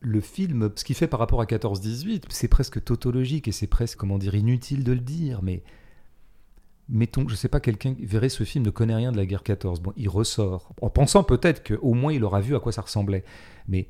[0.00, 3.98] le film, ce qu'il fait par rapport à 14-18, c'est presque tautologique et c'est presque,
[3.98, 5.62] comment dire, inutile de le dire, mais
[6.88, 9.42] mettons, je sais pas, quelqu'un qui verrait ce film ne connaît rien de la guerre
[9.42, 9.80] 14.
[9.80, 13.24] Bon, il ressort en pensant peut-être qu'au moins il aura vu à quoi ça ressemblait.
[13.68, 13.88] Mais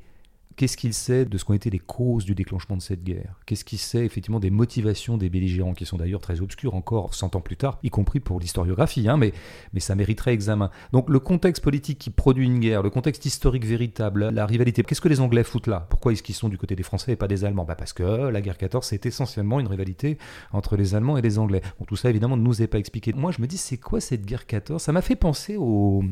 [0.55, 3.39] qu'est-ce qu'il sait de ce qu'ont été les causes du déclenchement de cette guerre?
[3.45, 7.35] Qu'est-ce qu'il sait effectivement des motivations des belligérants qui sont d'ailleurs très obscures encore 100
[7.35, 9.33] ans plus tard, y compris pour l'historiographie, hein, mais,
[9.77, 10.71] ça mériterait examen.
[10.93, 15.01] Donc le contexte politique qui produit une guerre, le contexte historique véritable, la rivalité, qu'est-ce
[15.01, 15.85] que les Anglais foutent là?
[15.89, 17.65] Pourquoi est-ce qu'ils sont du côté des Français et pas des Allemands?
[17.65, 20.17] Bah Parce que la guerre 14, c'est essentiellement une rivalité
[20.51, 21.61] entre les Allemands et les Anglais.
[21.79, 23.13] Bon, tout ça évidemment ne nous est pas expliqué.
[23.13, 26.03] Moi je me dis, c'est quoi cette guerre 14 Ça m'a fait penser au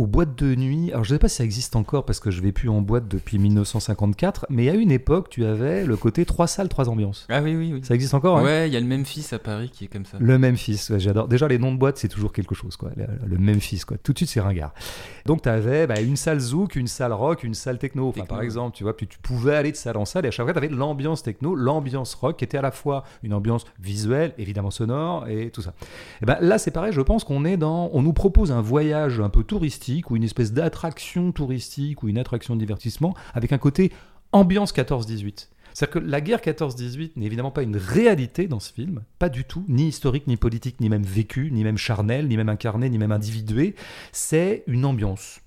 [0.00, 0.90] aux boîtes de nuit.
[0.92, 2.80] Alors je ne sais pas si ça existe encore parce que je vais plus en
[2.80, 7.26] boîte depuis 1954, mais à une époque, tu avais le côté trois salles, trois ambiances.
[7.28, 7.80] Ah oui, oui, oui.
[7.84, 8.42] Ça existe encore hein?
[8.42, 10.16] Ouais, il y a le Memphis à Paris qui est comme ça.
[10.18, 11.28] Le Memphis, ouais, j'adore.
[11.28, 12.92] Déjà, les noms de boîtes, c'est toujours quelque chose, quoi.
[12.96, 13.98] Le, le Memphis, quoi.
[13.98, 14.72] Tout de suite, c'est ringard.
[15.26, 18.08] Donc, tu avais bah, une salle zouk, une salle rock, une salle techno.
[18.08, 20.28] Enfin, Techno, par exemple, tu vois, puis tu pouvais aller de salle en salle et
[20.28, 23.34] à chaque fois, tu avais l'ambiance techno, l'ambiance rock, qui était à la fois une
[23.34, 25.74] ambiance visuelle, évidemment sonore et tout ça.
[26.22, 27.90] Et ben là, c'est pareil, je pense qu'on est dans.
[27.92, 29.44] On nous propose un voyage un peu
[30.10, 33.92] ou une espèce d'attraction touristique ou une attraction de divertissement avec un côté
[34.32, 35.48] ambiance 14-18.
[35.72, 39.44] C'est-à-dire que la guerre 14-18 n'est évidemment pas une réalité dans ce film, pas du
[39.44, 42.98] tout, ni historique, ni politique, ni même vécue, ni même charnelle, ni même incarnée, ni
[42.98, 43.74] même individuée.
[44.12, 45.40] C'est une ambiance.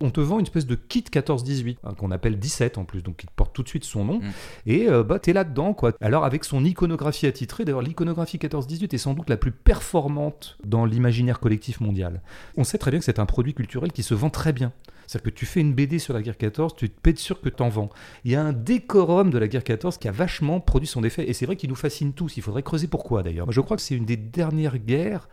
[0.00, 3.16] On te vend une espèce de kit 14-18, hein, qu'on appelle 17 en plus, donc
[3.16, 4.18] qui porte tout de suite son nom.
[4.18, 4.32] Mm.
[4.66, 5.92] Et euh, bah, t'es là-dedans, quoi.
[6.00, 10.84] Alors, avec son iconographie attitrée, d'ailleurs, l'iconographie 14-18 est sans doute la plus performante dans
[10.84, 12.22] l'imaginaire collectif mondial.
[12.56, 14.72] On sait très bien que c'est un produit culturel qui se vend très bien.
[15.06, 17.48] C'est-à-dire que tu fais une BD sur la guerre 14, tu te être sûr que
[17.48, 17.90] t'en vends.
[18.24, 21.28] Il y a un décorum de la guerre 14 qui a vachement produit son effet.
[21.28, 22.36] Et c'est vrai qu'il nous fascine tous.
[22.36, 23.46] Il faudrait creuser pourquoi d'ailleurs.
[23.46, 25.28] Moi, Je crois que c'est une des dernières guerres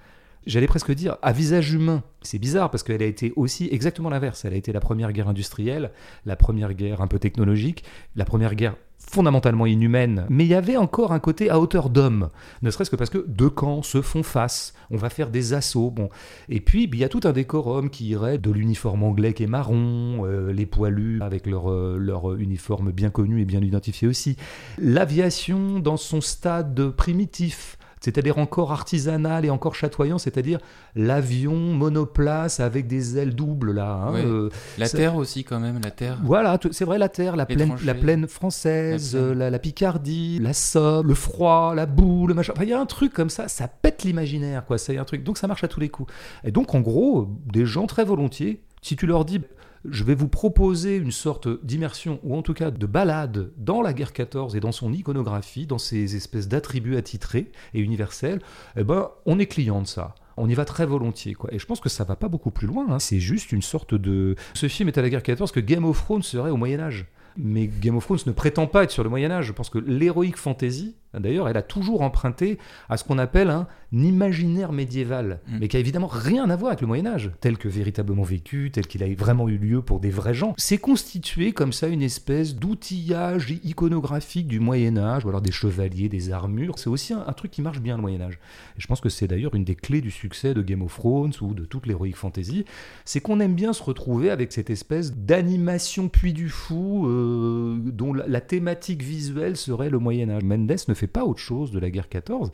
[0.47, 2.03] J'allais presque dire à visage humain.
[2.23, 4.43] C'est bizarre parce qu'elle a été aussi exactement l'inverse.
[4.45, 5.91] Elle a été la première guerre industrielle,
[6.25, 7.83] la première guerre un peu technologique,
[8.15, 10.25] la première guerre fondamentalement inhumaine.
[10.29, 12.29] Mais il y avait encore un côté à hauteur d'homme.
[12.61, 14.73] Ne serait-ce que parce que deux camps se font face.
[14.89, 15.91] On va faire des assauts.
[15.91, 16.09] Bon.
[16.49, 19.47] Et puis, il y a tout un décorum qui irait de l'uniforme anglais qui est
[19.47, 24.37] marron, euh, les poilus avec leur, euh, leur uniforme bien connu et bien identifié aussi.
[24.77, 30.59] L'aviation dans son stade primitif c'est-à-dire encore artisanal et encore chatoyant, c'est-à-dire
[30.95, 33.93] l'avion monoplace avec des ailes doubles là.
[33.93, 34.25] hein, Ouais.
[34.25, 36.17] euh, La ça- Terre aussi, quand même, la Terre.
[36.23, 39.37] voilà, tout- c'est vrai, la terre, la plaine, la plaine française, La plaine.
[39.39, 42.53] la, la Picardie, la Somme, le froid, la boue, le machin.
[42.55, 44.77] Enfin, il y a un truc comme ça, ça pète l'imaginaire, quoi.
[44.77, 45.23] C'est un truc.
[45.23, 46.11] Donc ça marche à tous les coups.
[46.43, 49.41] Et donc, en gros, des gens très volontiers, si tu leur dis.
[49.83, 53.93] Je vais vous proposer une sorte d'immersion, ou en tout cas de balade dans la
[53.93, 58.41] guerre 14 et dans son iconographie, dans ces espèces d'attributs attitrés et universels,
[58.77, 60.13] eh ben, on est client de ça.
[60.37, 61.35] On y va très volontiers.
[61.51, 62.85] Et je pense que ça va pas beaucoup plus loin.
[62.89, 62.99] hein.
[62.99, 64.35] C'est juste une sorte de.
[64.53, 67.07] Ce film est à la guerre 14 que Game of Thrones serait au Moyen Âge.
[67.37, 69.45] Mais Game of Thrones ne prétend pas être sur le Moyen Âge.
[69.45, 72.57] Je pense que l'héroïque fantasy D'ailleurs, elle a toujours emprunté
[72.89, 75.57] à ce qu'on appelle un imaginaire médiéval, Mm.
[75.59, 78.71] mais qui a évidemment rien à voir avec le Moyen Âge, tel que véritablement vécu,
[78.71, 80.53] tel qu'il a vraiment eu lieu pour des vrais gens.
[80.57, 86.09] C'est constitué comme ça une espèce d'outillage iconographique du Moyen Âge, ou alors des chevaliers,
[86.09, 86.79] des armures.
[86.79, 88.39] C'est aussi un, un truc qui marche bien le Moyen Âge.
[88.77, 91.33] Et je pense que c'est d'ailleurs une des clés du succès de Game of Thrones
[91.41, 92.65] ou de toute l'heroic fantasy,
[93.05, 98.13] c'est qu'on aime bien se retrouver avec cette espèce d'animation puits du fou euh, dont
[98.13, 100.43] la, la thématique visuelle serait le Moyen Âge.
[100.43, 102.51] Mendes ne fait pas autre chose de la guerre 14.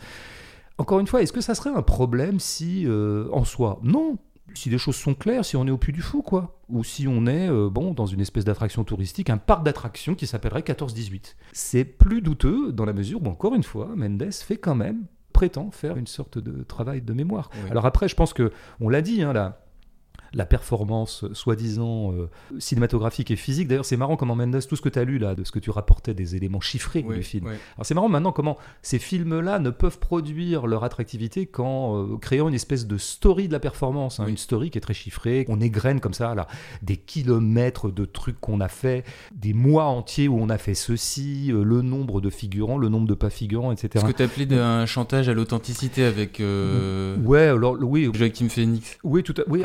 [0.78, 4.18] Encore une fois, est-ce que ça serait un problème si, euh, en soi, non
[4.54, 6.60] si les choses sont claires, si on est au puits du fou, quoi.
[6.70, 10.26] Ou si on est, euh, bon, dans une espèce d'attraction touristique, un parc d'attractions qui
[10.26, 11.36] s'appellerait 14-18.
[11.52, 15.70] C'est plus douteux dans la mesure où, encore une fois, Mendes fait quand même, prétend
[15.70, 17.50] faire une sorte de travail de mémoire.
[17.54, 17.72] Oui.
[17.72, 19.67] Alors après, je pense que, on l'a dit, hein, là,
[20.34, 23.68] la performance euh, soi-disant euh, cinématographique et physique.
[23.68, 25.60] D'ailleurs, c'est marrant comment Mendes, tout ce que tu as lu là, de ce que
[25.60, 27.46] tu rapportais des éléments chiffrés Oui, du film.
[27.48, 27.54] oui.
[27.76, 32.48] Alors c'est marrant maintenant comment ces films-là ne peuvent produire leur attractivité qu'en euh, créant
[32.50, 34.32] une espèce de story de la performance, hein, Oui.
[34.32, 36.48] une story qui est très chiffrée, on égrène comme ça là,
[36.84, 41.52] des kilomètres de trucs qu'on a fait, des mois entiers où on a fait ceci,
[41.52, 44.04] euh, le nombre de figurants, le nombre de pas figurants, etc.
[44.06, 46.42] Ce que tu appelais un chantage à l'authenticité avec
[47.24, 48.98] Ouais, alors oui, Joachim Phoenix.
[49.04, 49.62] oui, tout à oui,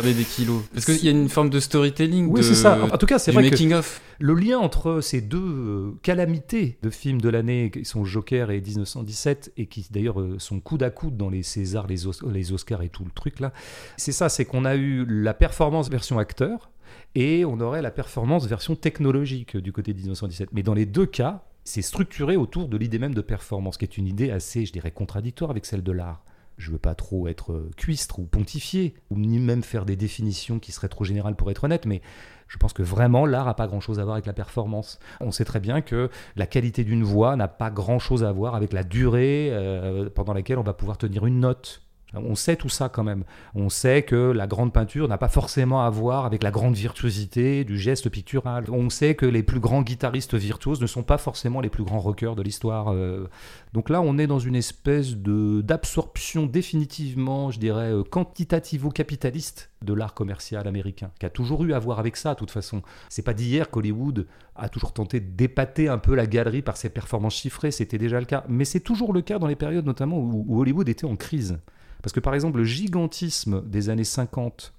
[0.00, 0.62] Perdait des kilos.
[0.72, 2.26] Parce qu'il y a une forme de storytelling.
[2.28, 2.78] Oui, de- c'est ça.
[2.92, 4.00] En tout cas, c'est vrai que of.
[4.20, 8.60] Le lien entre ces deux euh, calamités de films de l'année, qui sont Joker et
[8.60, 12.52] 1917, et qui d'ailleurs euh, sont coude à coude dans les Césars, les, Os- les
[12.52, 13.52] Oscars et tout le truc là,
[13.96, 16.70] c'est ça, c'est qu'on a eu la performance version acteur,
[17.14, 20.50] et on aurait la performance version technologique du côté de 1917.
[20.52, 23.98] Mais dans les deux cas, c'est structuré autour de l'idée même de performance, qui est
[23.98, 26.24] une idée assez, je dirais, contradictoire avec celle de l'art.
[26.58, 30.58] Je veux pas trop être euh, cuistre ou pontifier, ou ni même faire des définitions
[30.58, 32.02] qui seraient trop générales pour être honnête, mais
[32.48, 34.98] je pense que vraiment l'art n'a pas grand-chose à voir avec la performance.
[35.20, 38.72] On sait très bien que la qualité d'une voix n'a pas grand-chose à voir avec
[38.72, 41.82] la durée euh, pendant laquelle on va pouvoir tenir une note.
[42.14, 43.24] On sait tout ça quand même.
[43.54, 47.64] On sait que la grande peinture n'a pas forcément à voir avec la grande virtuosité
[47.64, 48.64] du geste pictural.
[48.70, 51.98] On sait que les plus grands guitaristes virtuoses ne sont pas forcément les plus grands
[51.98, 52.88] rockers de l'histoire.
[52.94, 53.28] euh.
[53.74, 60.14] Donc là, on est dans une espèce d'absorption définitivement, je dirais, euh, quantitativo-capitaliste de l'art
[60.14, 62.82] commercial américain, qui a toujours eu à voir avec ça, de toute façon.
[63.10, 67.36] C'est pas d'hier qu'Hollywood a toujours tenté d'épater un peu la galerie par ses performances
[67.36, 68.44] chiffrées, c'était déjà le cas.
[68.48, 71.58] Mais c'est toujours le cas dans les périodes notamment où Hollywood était en crise.
[72.02, 74.72] Parce que par exemple, le gigantisme des années 50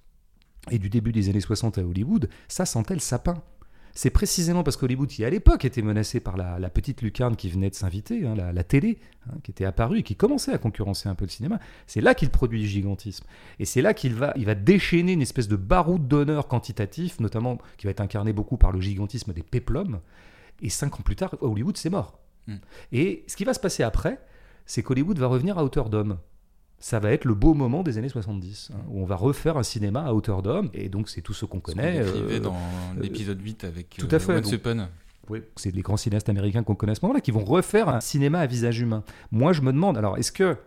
[0.71, 3.41] et du début des années 60 à Hollywood, ça sentait le sapin.
[3.93, 7.49] C'est précisément parce qu'Hollywood, qui à l'époque était menacé par la, la petite lucarne qui
[7.49, 10.57] venait de s'inviter, hein, la, la télé, hein, qui était apparue et qui commençait à
[10.57, 13.25] concurrencer un peu le cinéma, c'est là qu'il produit le gigantisme.
[13.57, 17.57] Et c'est là qu'il va, il va déchaîner une espèce de baroud d'honneur quantitatif, notamment
[17.77, 19.99] qui va être incarné beaucoup par le gigantisme des péplums.
[20.61, 22.19] Et cinq ans plus tard, Hollywood, c'est mort.
[22.47, 22.55] Mm.
[22.91, 24.19] Et ce qui va se passer après,
[24.65, 26.19] c'est qu'Hollywood va revenir à hauteur d'homme.
[26.79, 29.63] Ça va être le beau moment des années 70, hein, où on va refaire un
[29.63, 30.69] cinéma à hauteur d'homme.
[30.73, 32.03] Et donc, c'est tout ce qu'on connaît.
[32.03, 32.57] décrivait euh, dans
[32.97, 34.41] l'épisode 8 avec tout euh, à fait,
[35.29, 38.01] oui, c'est les grands cinéastes américains qu'on connaît à ce moment-là qui vont refaire un
[38.01, 39.03] cinéma à visage humain.
[39.31, 40.57] Moi, je me demande, alors, est-ce que,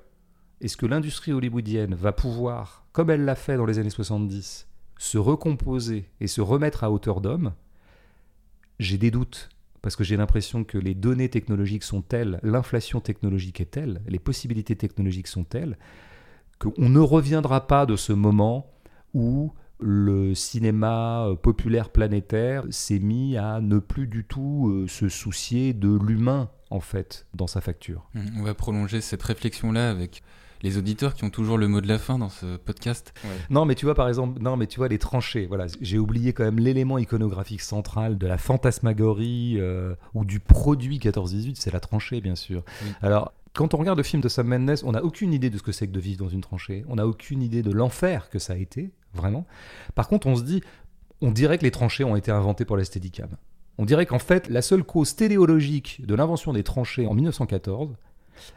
[0.61, 5.19] est-ce que l'industrie hollywoodienne va pouvoir, comme elle l'a fait dans les années 70, se
[5.19, 7.53] recomposer et se remettre à hauteur d'homme?
[8.79, 9.49] J'ai des doutes.
[9.83, 14.21] Parce que j'ai l'impression que les données technologiques sont telles, l'inflation technologique est telle, les
[14.21, 15.77] possibilités technologiques sont telles,
[16.59, 18.71] qu'on ne reviendra pas de ce moment
[19.13, 25.09] où le cinéma euh, populaire planétaire s'est mis à ne plus du tout euh, se
[25.09, 28.09] soucier de l'humain, en fait, dans sa facture.
[28.15, 30.23] Mm, On va prolonger cette réflexion-là avec
[30.63, 33.13] les auditeurs qui ont toujours le mot de la fin dans ce podcast.
[33.51, 36.33] Non, mais tu vois, par exemple, non, mais tu vois, les tranchées, voilà, j'ai oublié
[36.33, 41.81] quand même l'élément iconographique central de la fantasmagorie euh, ou du produit 14-18, c'est la
[41.81, 42.63] tranchée, bien sûr.
[42.83, 42.91] Oui.
[43.03, 45.63] Alors, quand on regarde le film de Sam Mendes, on n'a aucune idée de ce
[45.63, 48.39] que c'est que de vivre dans une tranchée, on n'a aucune idée de l'enfer que
[48.39, 49.47] ça a été, vraiment.
[49.95, 50.63] Par contre, on se dit,
[51.21, 53.29] on dirait que les tranchées ont été inventées pour la Steadicam.
[53.79, 57.97] On dirait qu'en fait, la seule cause téléologique de l'invention des tranchées en 1914,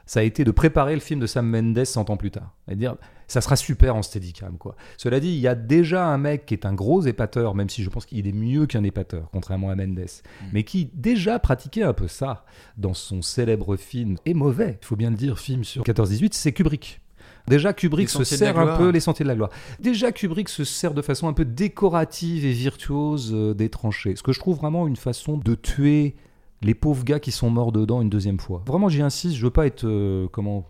[0.06, 2.56] ça a été de préparer le film de Sam Mendes 100 ans plus tard.
[2.70, 2.96] Et dire,
[3.28, 4.76] ça sera super en Steadicam, quoi.
[4.98, 7.84] Cela dit, il y a déjà un mec qui est un gros épateur, même si
[7.84, 10.06] je pense qu'il est mieux qu'un épateur, contrairement à Mendes,
[10.54, 12.46] mais qui déjà pratiquait un peu ça
[12.78, 16.52] dans son célèbre film, et mauvais, il faut bien le dire, film sur 14-18, c'est
[16.52, 17.02] Kubrick.
[17.48, 19.52] Déjà, Kubrick se sert un peu les sentiers de la gloire.
[19.80, 24.16] Déjà, Kubrick se sert de façon un peu décorative et virtuose euh, des tranchées.
[24.16, 26.16] Ce que je trouve vraiment une façon de tuer
[26.66, 28.64] les pauvres gars qui sont morts dedans une deuxième fois.
[28.66, 30.68] Vraiment, j'y insiste, je veux pas être euh, comment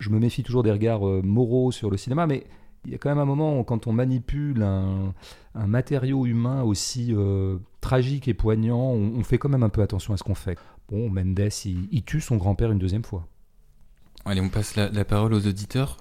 [0.00, 2.44] je me méfie toujours des regards euh, moraux sur le cinéma, mais
[2.84, 5.14] il y a quand même un moment où, quand on manipule un,
[5.54, 10.16] matériau humain aussi euh, tragique et poignant, on, fait quand même un peu attention à
[10.16, 10.56] ce qu'on fait.
[10.88, 13.26] Bon, Mendes, il, tue son grand-père une deuxième fois.
[14.24, 15.98] Allez, on passe la, parole aux auditeurs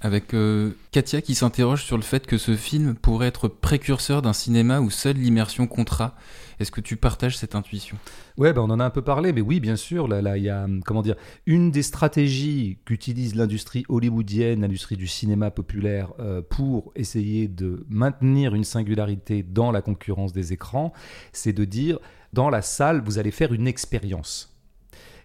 [0.00, 4.32] avec euh, Katia qui s'interroge sur le fait que ce film pourrait être précurseur d'un
[4.32, 6.14] cinéma où seule l'immersion comptera.
[6.58, 7.96] Est-ce que tu partages cette intuition?
[8.36, 10.08] Ouais, ben on en a un peu parlé, mais oui, bien sûr.
[10.08, 15.06] Là, là, il y a comment dire une des stratégies qu'utilise l'industrie hollywoodienne, l'industrie du
[15.06, 20.92] cinéma populaire, euh, pour essayer de maintenir une singularité dans la concurrence des écrans,
[21.32, 21.98] c'est de dire
[22.32, 24.54] dans la salle, vous allez faire une expérience.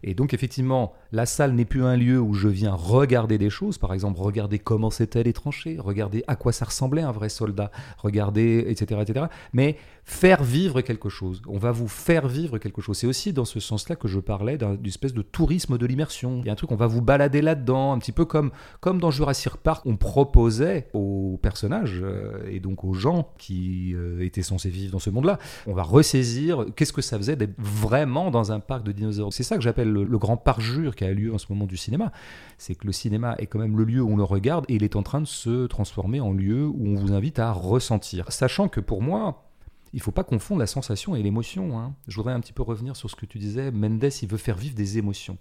[0.07, 3.79] Et donc effectivement, la salle n'est plus un lieu où je viens regarder des choses,
[3.79, 7.71] par exemple regarder comment c'était les tranchées, regarder à quoi ça ressemblait un vrai soldat,
[7.97, 9.25] regarder, etc., etc.
[9.51, 11.41] Mais faire vivre quelque chose.
[11.47, 12.99] On va vous faire vivre quelque chose.
[12.99, 16.41] C'est aussi dans ce sens-là que je parlais d'une espèce de tourisme de l'immersion.
[16.41, 18.99] Il y a un truc, on va vous balader là-dedans, un petit peu comme, comme
[18.99, 24.43] dans Jurassic Park, on proposait aux personnages euh, et donc aux gens qui euh, étaient
[24.43, 28.51] censés vivre dans ce monde-là, on va ressaisir qu'est-ce que ça faisait d'être vraiment dans
[28.51, 29.33] un parc de dinosaures.
[29.33, 32.11] C'est ça que j'appelle le, grand parjure qui a lieu en ce moment du cinéma.
[32.57, 34.83] C'est que le cinéma est quand même le lieu où on le regarde et il
[34.83, 38.31] est en train de se transformer en lieu où on vous invite à ressentir.
[38.31, 39.49] Sachant que pour moi,
[39.93, 41.79] il faut pas confondre la sensation et l'émotion.
[41.79, 41.95] Hein.
[42.07, 43.71] Je voudrais un petit peu revenir sur ce que tu disais.
[43.71, 45.37] Mendes, il veut faire vivre des émotions.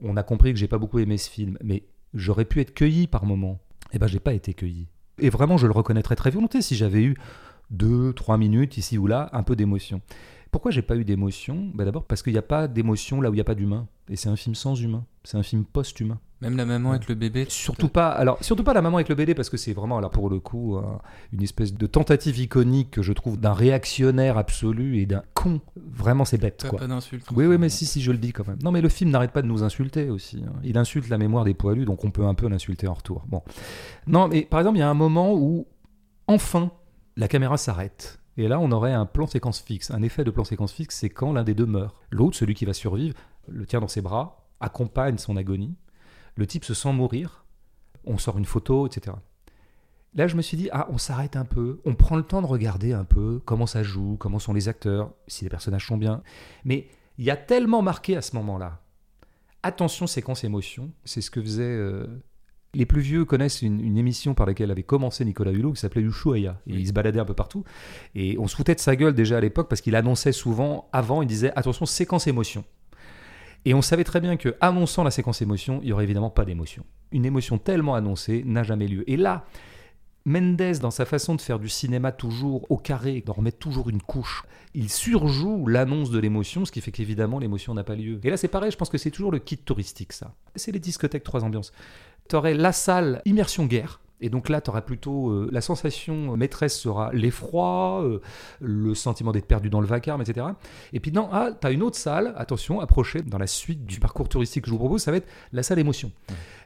[0.00, 1.84] On a compris que j'ai pas beaucoup aimé ce film, mais
[2.14, 3.60] j'aurais pu être cueilli par moments.
[3.92, 4.88] Eh ben, j'ai pas été cueilli.
[5.18, 7.16] Et vraiment, je le reconnaîtrais très volontiers si j'avais eu
[7.70, 10.00] deux, trois minutes ici ou là, un peu d'émotion.
[10.52, 11.70] Pourquoi j'ai pas eu d'émotion?
[11.74, 13.88] Ben D'abord parce qu'il n'y a pas d'émotion là où il n'y a pas d'humain.
[14.10, 15.06] Et c'est un film sans humain.
[15.24, 16.20] C'est un film post-humain.
[16.42, 19.14] Même la maman avec le bébé Surtout pas, alors, surtout pas la maman avec le
[19.14, 20.76] bébé, parce que c'est vraiment, alors pour le coup,
[21.32, 25.60] une espèce de tentative iconique que je trouve d'un réactionnaire absolu et d'un con.
[25.76, 26.66] Vraiment, c'est bête.
[26.68, 26.80] quoi.
[26.80, 27.26] Pas d'insulte.
[27.34, 28.58] Oui, oui, mais si, si, je le dis quand même.
[28.62, 30.42] Non, mais le film n'arrête pas de nous insulter aussi.
[30.46, 30.52] Hein.
[30.64, 33.24] Il insulte la mémoire des poilus, donc on peut un peu l'insulter en retour.
[33.28, 33.42] Bon.
[34.08, 35.66] Non, mais par exemple, il y a un moment où,
[36.26, 36.72] enfin,
[37.16, 39.90] la caméra s'arrête et là, on aurait un plan séquence fixe.
[39.90, 41.94] Un effet de plan séquence fixe, c'est quand l'un des deux meurt.
[42.10, 43.16] L'autre, celui qui va survivre,
[43.48, 45.74] le tient dans ses bras, accompagne son agonie.
[46.36, 47.44] Le type se sent mourir.
[48.04, 49.16] On sort une photo, etc.
[50.14, 52.46] Là, je me suis dit, ah, on s'arrête un peu, on prend le temps de
[52.46, 56.22] regarder un peu comment ça joue, comment sont les acteurs, si les personnages sont bien.
[56.64, 58.80] Mais il y a tellement marqué à ce moment-là.
[59.62, 60.90] Attention, séquence émotion.
[61.04, 62.06] C'est ce que faisait euh,
[62.74, 66.58] les plus vieux connaissent une, émission par laquelle avait commencé Nicolas Hulot qui s'appelait Ushuaïa.
[66.66, 67.64] Et il se baladait un peu partout.
[68.14, 71.20] Et on se foutait de sa gueule déjà à l'époque parce qu'il annonçait souvent, avant,
[71.20, 72.64] il disait attention, séquence émotion.
[73.64, 76.44] Et on savait très bien que, annonçant la séquence émotion, il n'y aurait évidemment pas
[76.44, 76.84] d'émotion.
[77.12, 79.08] Une émotion tellement annoncée n'a jamais lieu.
[79.08, 79.44] Et là,
[80.24, 84.00] Mendes, dans sa façon de faire du cinéma toujours au carré, d'en remettre toujours une
[84.00, 88.20] couche, il surjoue l'annonce de l'émotion, ce qui fait qu'évidemment l'émotion n'a pas lieu.
[88.22, 90.34] Et là c'est pareil, je pense que c'est toujours le kit touristique ça.
[90.54, 91.72] C'est les discothèques trois ambiances
[92.28, 94.02] tu aurais la salle immersion guerre.
[94.24, 98.20] Et donc là, tu auras plutôt euh, la sensation maîtresse sera l'effroi, euh,
[98.60, 100.46] le sentiment d'être perdu dans le vacarme, etc.
[100.92, 103.98] Et puis non, ah, tu as une autre salle, attention, approchez dans la suite du
[103.98, 106.12] parcours touristique que je vous propose, ça va être la salle émotion.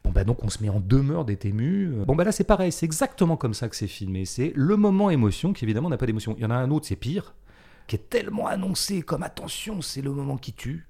[0.05, 1.95] Bon bah donc on se met en demeure d'être ému.
[2.07, 4.27] Bon bah là c'est pareil, c'est exactement comme ça que c'est filmé.
[4.27, 6.35] C'est le moment émotion qui évidemment n'a pas d'émotion.
[6.37, 7.35] Il y en a un autre, c'est pire,
[7.87, 10.87] qui est tellement annoncé comme attention, c'est le moment qui tue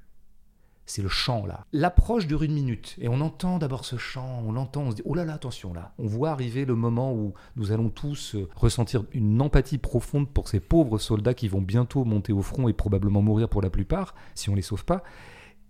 [0.87, 1.66] c'est le chant là.
[1.72, 5.03] L'approche dure une minute et on entend d'abord ce chant, on l'entend, on se dit
[5.05, 5.92] oh là là attention là.
[5.99, 10.49] On voit arriver le moment où nous allons tous euh, ressentir une empathie profonde pour
[10.49, 14.14] ces pauvres soldats qui vont bientôt monter au front et probablement mourir pour la plupart
[14.35, 15.03] si on les sauve pas.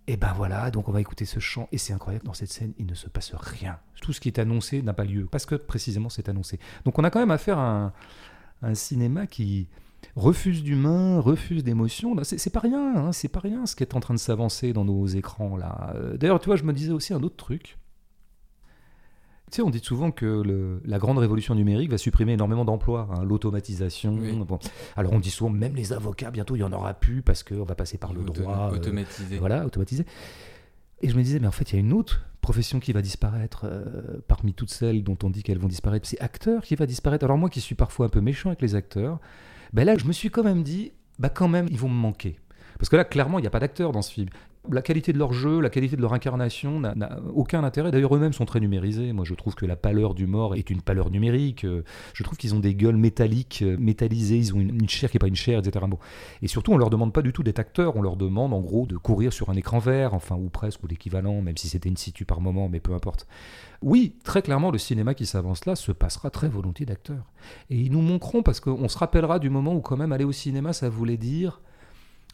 [0.09, 2.73] Et ben voilà, donc on va écouter ce chant et c'est incroyable dans cette scène,
[2.77, 3.77] il ne se passe rien.
[4.01, 6.59] Tout ce qui est annoncé n'a pas lieu parce que précisément c'est annoncé.
[6.85, 7.91] Donc on a quand même affaire à
[8.61, 9.67] un cinéma qui
[10.15, 12.15] refuse d'humain, refuse d'émotion.
[12.23, 14.85] C'est pas rien, hein, c'est pas rien ce qui est en train de s'avancer dans
[14.85, 15.93] nos écrans là.
[15.95, 17.77] Euh, d'ailleurs, tu vois, je me disais aussi un autre truc.
[19.49, 23.23] Tu sais, on dit souvent que la grande révolution numérique va supprimer énormément d'emplois, hein,
[23.23, 24.19] l'automatisation.
[24.97, 27.63] Alors on dit souvent, même les avocats, bientôt il y en aura plus parce qu'on
[27.63, 28.71] va passer par le droit.
[28.71, 29.37] Euh, automatisé.
[29.37, 30.05] voilà, automatisé.
[31.01, 33.01] Et je me disais, mais en fait, il y a une autre profession qui va
[33.01, 36.07] disparaître euh, parmi toutes celles dont on dit qu'elles vont disparaître.
[36.07, 37.23] C'est acteur qui va disparaître.
[37.23, 39.19] Alors moi qui suis parfois un peu méchant avec les acteurs,
[39.73, 42.39] ben là, je me suis quand même dit, bah quand même, ils vont me manquer.
[42.77, 44.29] Parce que là, clairement, il n'y a pas d'acteur dans ce film.
[44.71, 47.91] La qualité de leur jeu, la qualité de leur incarnation n'a aucun intérêt.
[47.91, 49.13] D'ailleurs, eux-mêmes sont très numérisés.
[49.13, 51.65] Moi, je trouve que la pâleur du mort est une pâleur numérique.
[52.13, 54.37] Je trouve qu'ils ont des gueules métalliques, métallisées.
[54.37, 55.85] Ils ont une, chair qui n'est pas une chair, etc.
[56.41, 57.95] Et surtout, on leur demande pas du tout d'être acteurs.
[57.95, 60.87] On leur demande, en gros, de courir sur un écran vert, enfin, ou presque, ou
[60.87, 63.27] l'équivalent, même si c'était une situ par moment, mais peu importe.
[63.81, 67.31] Oui, très clairement, le cinéma qui s'avance là se passera très volontiers d'acteurs.
[67.69, 70.31] Et ils nous manqueront parce qu'on se rappellera du moment où, quand même, aller au
[70.31, 71.61] cinéma, ça voulait dire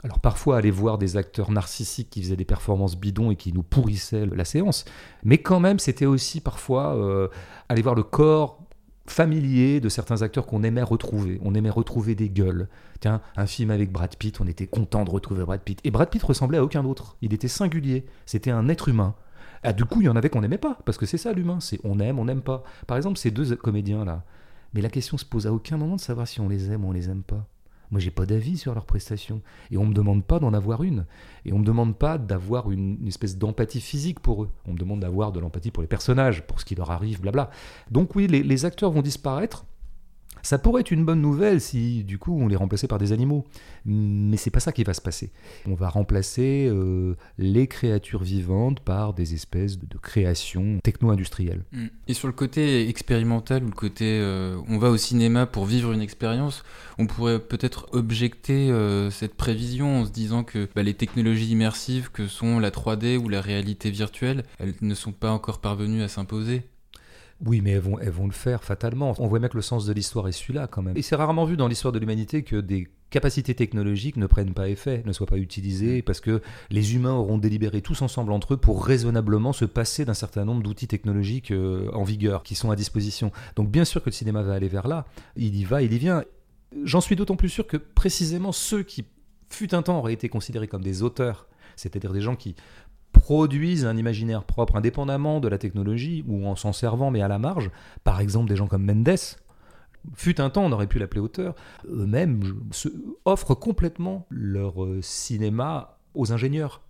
[0.03, 3.63] alors parfois aller voir des acteurs narcissiques qui faisaient des performances bidons et qui nous
[3.63, 4.85] pourrissaient la séance,
[5.23, 7.29] mais quand même c'était aussi parfois euh,
[7.69, 8.59] aller voir le corps
[9.05, 11.39] familier de certains acteurs qu'on aimait retrouver.
[11.43, 12.69] On aimait retrouver des gueules.
[13.01, 15.79] Tiens, un film avec Brad Pitt, on était content de retrouver Brad Pitt.
[15.83, 17.17] Et Brad Pitt ressemblait à aucun autre.
[17.21, 18.05] Il était singulier.
[18.25, 19.15] C'était un être humain.
[19.63, 21.59] Ah, du coup, il y en avait qu'on n'aimait pas, parce que c'est ça l'humain,
[21.61, 22.63] c'est on aime, on n'aime pas.
[22.85, 24.23] Par exemple, ces deux comédiens là,
[24.73, 26.89] mais la question se pose à aucun moment de savoir si on les aime ou
[26.89, 27.47] on les aime pas.
[27.93, 29.43] Moi, j'ai pas d'avis sur leurs prestations.
[29.69, 31.05] Et on me demande pas d'en avoir une.
[31.45, 34.49] Et on me demande pas d'avoir une, espèce d'empathie physique pour eux.
[34.65, 37.51] On me demande d'avoir de l'empathie pour les personnages, pour ce qui leur arrive, blabla.
[37.91, 39.67] Donc oui, les acteurs vont disparaître.
[40.43, 43.45] Ça pourrait être une bonne nouvelle si, du coup, on les remplaçait par des animaux.
[43.85, 45.31] Mais c'est pas ça qui va se passer.
[45.65, 51.63] On va remplacer euh, les créatures vivantes par des espèces de, créations techno-industrielles.
[51.71, 51.85] Mm.
[52.09, 55.93] Et sur le côté expérimental ou le côté euh, on va au cinéma pour vivre
[55.93, 56.63] une expérience,
[56.97, 62.11] on pourrait peut-être objecter euh, cette prévision en se disant que bah, les technologies immersives
[62.11, 66.09] que sont la 3D ou la réalité virtuelle, elles ne sont pas encore parvenues à
[66.09, 66.63] s'imposer.
[67.45, 69.13] Oui, mais elles vont, elles vont le faire fatalement.
[69.19, 70.95] On voit bien que le sens de l'histoire est celui-là quand même.
[70.97, 74.69] Et c'est rarement vu dans l'histoire de l'humanité que des capacités technologiques ne prennent pas
[74.69, 78.57] effet, ne soient pas utilisées, parce que les humains auront délibéré tous ensemble entre eux
[78.57, 82.75] pour raisonnablement se passer d'un certain nombre d'outils technologiques euh, en vigueur, qui sont à
[82.75, 83.31] disposition.
[83.55, 85.05] Donc bien sûr que le cinéma va aller vers là,
[85.35, 86.23] il y va, il y vient.
[86.83, 89.05] J'en suis d'autant plus sûr que précisément ceux qui,
[89.49, 92.55] fut un temps, auraient été considérés comme des auteurs, c'est-à-dire des gens qui
[93.23, 97.39] produisent un imaginaire propre, indépendamment de la technologie, ou en s'en servant, mais à la
[97.39, 97.71] marge.
[98.03, 99.17] Par exemple, des gens comme Mendes,
[100.13, 101.55] fut un temps, on aurait pu l'appeler auteur,
[101.87, 102.43] eux-mêmes
[103.23, 106.81] offrent complètement leur euh, cinéma aux ingénieurs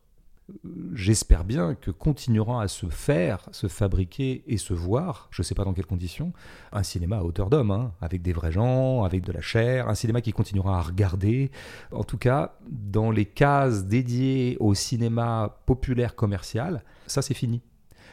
[0.94, 5.56] j'espère bien que continuera à se faire, se fabriquer et se voir, je ne sais
[5.56, 6.34] pas dans quelles conditions,
[6.72, 9.96] un cinéma à hauteur d'homme, hein, avec des vrais gens, avec de la chair, un
[9.96, 11.52] cinéma qui continuera à regarder.
[11.92, 17.62] En tout cas, dans les cases dédiées au cinéma populaire commercial, ça c'est fini.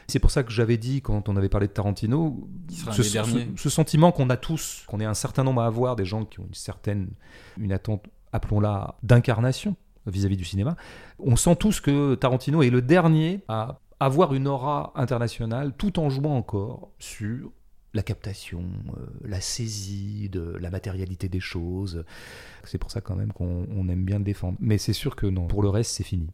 [0.07, 4.11] C'est pour ça que j'avais dit, quand on avait parlé de Tarantino, ce, ce, sentiment
[4.11, 6.53] qu'on a tous, qu'on est un certain nombre à avoir, des gens qui ont une
[6.53, 7.09] certaine,
[7.57, 8.03] une attente,
[8.33, 9.77] appelons-la, d'incarnation
[10.07, 10.75] vis-à-vis du cinéma.
[11.19, 16.09] On sent tous que Tarantino est le dernier à avoir une aura internationale tout en
[16.09, 17.51] jouant encore sur
[17.93, 18.63] la captation,
[18.97, 22.05] euh, la saisie de la matérialité des choses.
[22.63, 24.57] C'est pour ça quand même qu'on aime bien le défendre.
[24.59, 26.29] Mais c'est sûr que non, pour le reste, c'est fini.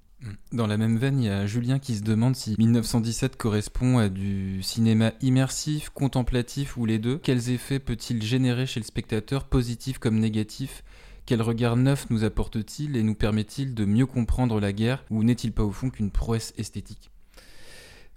[0.52, 4.10] Dans la même veine, il y a Julien qui se demande si 1917 correspond à
[4.10, 7.20] du cinéma immersif, contemplatif ou les deux.
[7.20, 10.84] Quels effets peut-il générer chez le spectateur, positifs comme négatifs
[11.28, 15.52] quel regard neuf nous apporte-t-il et nous permet-il de mieux comprendre la guerre ou n'est-il
[15.52, 17.12] pas au fond qu'une prouesse esthétique?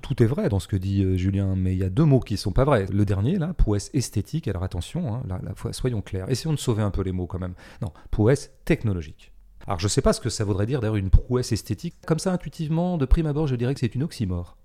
[0.01, 2.21] Tout est vrai dans ce que dit euh, Julien, mais il y a deux mots
[2.21, 2.87] qui ne sont pas vrais.
[2.87, 5.23] Le dernier, là, prouesse esthétique, alors attention, hein,
[5.73, 7.55] soyons clairs, essayons de sauver un peu les mots quand même.
[7.83, 9.33] Non, prouesse technologique.
[9.67, 11.97] Alors je ne sais pas ce que ça voudrait dire d'ailleurs une prouesse esthétique.
[12.07, 14.57] Comme ça, intuitivement, de prime abord, je dirais que c'est une oxymore.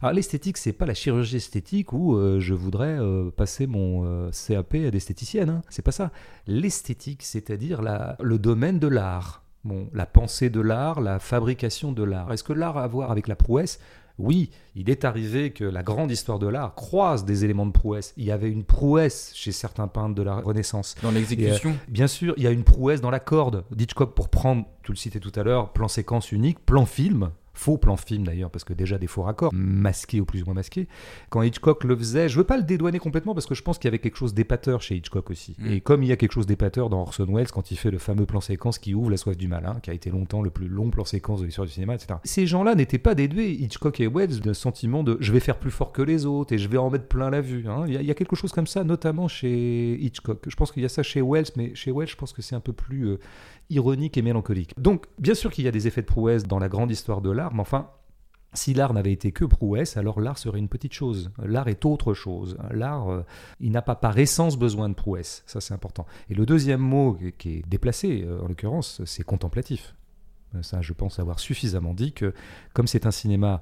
[0.00, 4.30] Alors l'esthétique, c'est pas la chirurgie esthétique où euh, je voudrais euh, passer mon euh,
[4.30, 5.50] CAP à d'esthéticienne.
[5.50, 5.62] Hein.
[5.68, 6.10] C'est pas ça.
[6.46, 7.80] L'esthétique, c'est-à-dire
[8.20, 9.42] le domaine de l'art.
[9.64, 12.30] Bon, la pensée de l'art, la fabrication de l'art.
[12.32, 13.78] Est-ce que l'art a à voir avec la prouesse?
[14.18, 18.12] Oui, il est arrivé que la grande histoire de l'art croise des éléments de prouesse.
[18.16, 20.94] Il y avait une prouesse chez certains peintres de la Renaissance.
[21.02, 23.64] Dans l'exécution Bien sûr, il y a une prouesse dans la corde.
[23.76, 27.78] Hitchcock, pour prendre, tu le citais tout à l'heure, plan séquence unique, plan film, faux
[27.78, 30.88] plan film d'ailleurs, parce que déjà des faux raccords, masqués ou plus ou moins masqués.
[31.30, 33.86] Quand Hitchcock le faisait, je veux pas le dédouaner complètement parce que je pense qu'il
[33.86, 35.56] y avait quelque chose d'épateur chez Hitchcock aussi.
[35.58, 35.72] Mm.
[35.72, 37.98] Et comme il y a quelque chose d'épateur dans Orson Welles quand il fait le
[37.98, 40.68] fameux plan séquence qui ouvre La soif du malin, qui a été longtemps le plus
[40.68, 42.18] long plan séquence de l'histoire du cinéma, etc.
[42.24, 45.70] Ces gens-là n'étaient pas dédués, Hitchcock et Welles, de sentiment de je vais faire plus
[45.70, 47.64] fort que les autres et je vais en mettre plein la vue.
[47.68, 47.84] Hein.
[47.86, 50.44] Il, y a, quelque chose comme ça, notamment chez Hitchcock.
[50.48, 52.54] Je pense qu'il y a ça chez Welles, mais chez Welles, je pense que c'est
[52.54, 53.18] un peu plus euh,
[53.70, 54.74] ironique et mélancolique.
[54.78, 57.30] Donc, bien sûr qu'il y a des effets de prouesse dans la grande histoire de
[57.30, 57.88] l'art, mais enfin,
[58.54, 61.30] si l'art n'avait été que prouesse, alors l'art serait une petite chose.
[61.42, 62.56] L'art est autre chose.
[62.70, 63.22] L'art, euh,
[63.60, 65.42] il n'a pas par essence besoin de prouesse.
[65.46, 66.06] Ça, c'est important.
[66.30, 69.94] Et le deuxième mot qui est déplacé, euh, en l'occurrence, c'est contemplatif.
[70.54, 72.32] Euh, ça, je pense avoir suffisamment dit que,
[72.72, 73.60] comme c'est un cinéma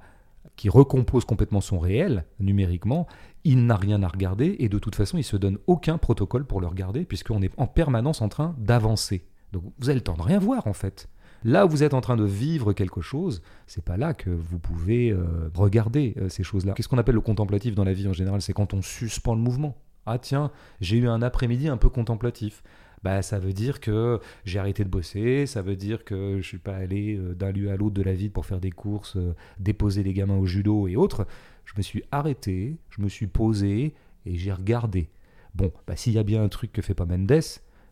[0.57, 3.07] qui recompose complètement son réel numériquement,
[3.44, 6.61] il n'a rien à regarder et de toute façon, il se donne aucun protocole pour
[6.61, 9.24] le regarder puisqu'on est en permanence en train d'avancer.
[9.53, 11.09] Donc vous avez le temps de rien voir en fait.
[11.44, 14.59] Là où vous êtes en train de vivre quelque chose, c'est pas là que vous
[14.59, 16.72] pouvez euh, regarder euh, ces choses-là.
[16.74, 18.40] Qu'est-ce qu'on appelle le contemplatif dans la vie en général?
[18.40, 19.76] C'est quand on suspend le mouvement.
[20.07, 22.62] Ah tiens, j'ai eu un après-midi un peu contemplatif.
[23.03, 26.59] Bah, ça veut dire que j'ai arrêté de bosser, ça veut dire que je suis
[26.59, 29.18] pas allé euh, d'un lieu à l'autre de la ville pour faire des courses,
[29.59, 31.26] déposer les gamins au judo et autres.
[31.64, 33.94] Je me suis arrêté, je me suis posé
[34.26, 35.11] et j'ai regardé.
[35.57, 37.42] Bon, bah, s'il y a bien un truc que fait pas Mendes,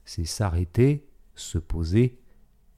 [0.05, 1.05] c'est s'arrêter,
[1.35, 2.21] se poser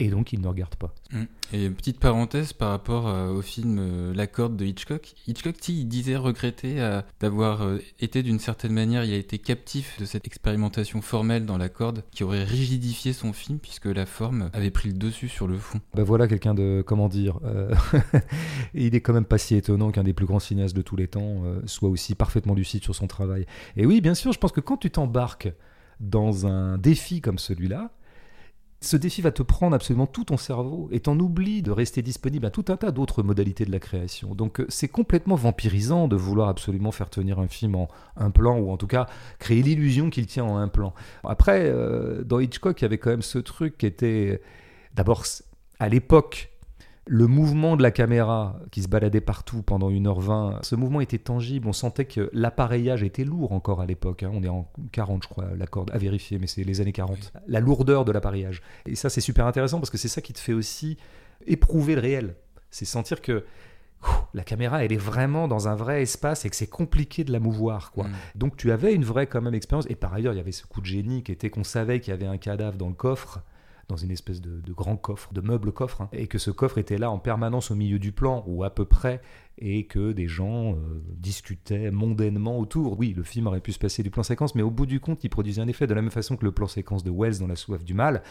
[0.02, 0.94] et donc il ne regarde pas.
[1.12, 1.22] Mm.
[1.52, 5.14] Et petite parenthèse par rapport euh, au film euh, La Corde de Hitchcock.
[5.28, 7.64] Hitchcock, il disait regretter euh, d'avoir
[8.00, 12.02] été d'une certaine manière, il a été captif de cette expérimentation formelle dans La Corde
[12.10, 15.80] qui aurait rigidifié son film puisque la forme avait pris le dessus sur le fond.
[15.94, 17.38] Ben voilà quelqu'un de, comment dire,
[18.74, 21.06] il est quand même pas si étonnant qu'un des plus grands cinéastes de tous les
[21.06, 23.46] temps soit aussi parfaitement lucide sur son travail.
[23.76, 25.52] Et oui, bien sûr, je pense que quand tu t'embarques
[26.00, 27.92] dans un défi comme celui-là,
[28.82, 32.46] ce défi va te prendre absolument tout ton cerveau et t'en oublies de rester disponible
[32.46, 34.34] à tout un tas d'autres modalités de la création.
[34.34, 38.58] Donc euh, c'est complètement vampirisant de vouloir absolument faire tenir un film en un plan
[38.58, 39.06] ou en tout cas
[39.38, 40.94] créer l'illusion qu'il tient en un plan.
[41.24, 44.42] Après, euh, dans Hitchcock, il y avait quand même ce truc qui était
[44.94, 45.24] d'abord
[45.78, 46.51] à l'époque
[47.06, 51.66] le mouvement de la caméra qui se baladait partout pendant 1h20, ce mouvement était tangible.
[51.66, 54.22] On sentait que l'appareillage était lourd encore à l'époque.
[54.22, 54.30] Hein.
[54.32, 57.32] On est en 40, je crois, la corde à vérifier, mais c'est les années 40.
[57.48, 58.62] La lourdeur de l'appareillage.
[58.86, 60.96] Et ça, c'est super intéressant parce que c'est ça qui te fait aussi
[61.46, 62.36] éprouver le réel.
[62.70, 63.44] C'est sentir que
[64.34, 67.40] la caméra, elle est vraiment dans un vrai espace et que c'est compliqué de la
[67.40, 67.90] mouvoir.
[67.90, 68.04] Quoi.
[68.04, 68.12] Mm.
[68.36, 69.86] Donc tu avais une vraie quand même expérience.
[69.90, 72.12] Et par ailleurs, il y avait ce coup de génie qui était qu'on savait qu'il
[72.12, 73.42] y avait un cadavre dans le coffre
[73.88, 76.98] dans une espèce de, grand coffre, de meuble coffre, hein, et que ce coffre était
[76.98, 79.20] là en permanence au milieu du plan, ou à peu près,
[79.58, 82.98] et que des gens euh, discutaient mondainement autour.
[82.98, 85.24] Oui, le film aurait pu se passer du plan séquence, mais au bout du compte,
[85.24, 87.46] il produisait un effet de la même façon que le plan séquence de Wells dans
[87.46, 88.22] La soif du mal.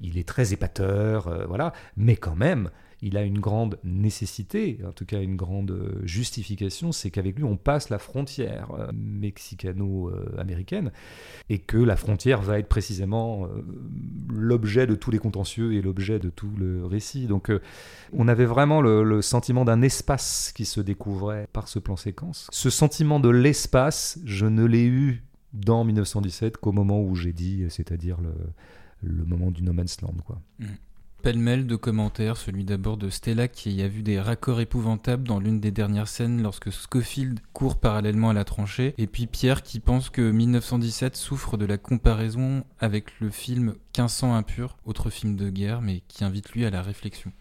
[0.00, 2.70] Il est très épateur, euh, voilà, mais quand même,
[3.02, 7.44] il a une grande nécessité, en tout cas une grande euh, justification, c'est qu'avec lui
[7.44, 10.92] on passe la frontière euh, mexicano-américaine
[11.48, 13.62] et que la frontière va être précisément euh,
[14.28, 17.26] l'objet de tous les contentieux et l'objet de tout le récit.
[17.26, 17.50] Donc
[18.12, 22.48] on avait vraiment le, sentiment d'un espace qui se découvrait par ce plan séquence.
[22.50, 27.64] Ce sentiment de l'espace, je ne l'ai eu dans 1917 qu'au moment où j'ai dit,
[27.68, 28.18] c'est-à-dire
[29.02, 30.16] le, moment du No Man's Land.
[30.24, 30.40] Quoi.
[30.58, 30.66] Mmh.
[31.22, 35.60] Pêle-mêle de commentaires, celui d'abord de Stella qui a vu des raccords épouvantables dans l'une
[35.60, 40.08] des dernières scènes lorsque Schofield court parallèlement à la tranchée, et puis Pierre qui pense
[40.08, 45.82] que 1917 souffre de la comparaison avec le film 1500 impur, autre film de guerre,
[45.82, 47.32] mais qui invite lui à la réflexion.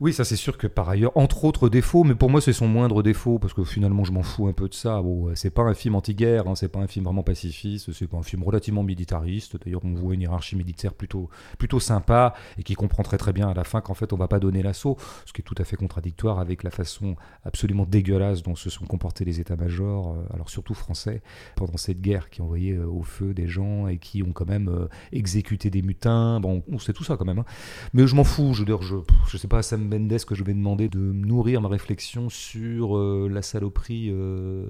[0.00, 2.68] Oui, ça c'est sûr que par ailleurs, entre autres défauts, mais pour moi c'est son
[2.68, 5.02] moindre défaut, parce que finalement je m'en fous un peu de ça.
[5.02, 8.16] Bon, c'est pas un film anti-guerre, hein, c'est pas un film vraiment pacifiste, c'est pas
[8.16, 9.56] un film relativement militariste.
[9.64, 13.48] D'ailleurs, on voit une hiérarchie militaire plutôt, plutôt sympa et qui comprend très très bien
[13.48, 14.96] à la fin qu'en fait on va pas donner l'assaut,
[15.26, 18.86] ce qui est tout à fait contradictoire avec la façon absolument dégueulasse dont se sont
[18.86, 21.22] comportés les états-majors, euh, alors surtout français,
[21.56, 24.68] pendant cette guerre, qui envoyaient euh, au feu des gens et qui ont quand même
[24.68, 26.38] euh, exécuté des mutins.
[26.38, 27.46] Bon, on sait tout ça quand même, hein.
[27.94, 28.54] mais je m'en fous.
[28.54, 28.96] Je je,
[29.26, 32.96] je sais pas, ça me Mendes que je vais demander de nourrir ma réflexion sur
[32.96, 34.66] euh, la saloperie euh,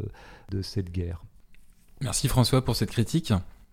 [0.51, 1.23] de cette guerre.
[2.01, 3.33] Merci François pour cette critique.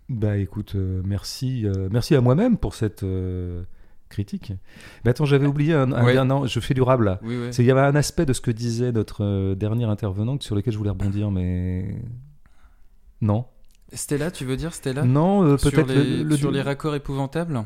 [0.09, 3.05] Bah écoute, euh, merci, merci à moi-même pour cette
[4.09, 4.53] critique.
[5.03, 7.19] Mais attends, j'avais oublié un, un, je fais durable là.
[7.23, 10.77] Il y avait un aspect de ce que disait notre dernier intervenant sur lequel je
[10.77, 12.01] voulais rebondir, mais
[13.21, 13.45] non.
[13.93, 15.03] Stella, tu veux dire Stella?
[15.03, 17.63] Non, peut-être le, sur les raccords épouvantables?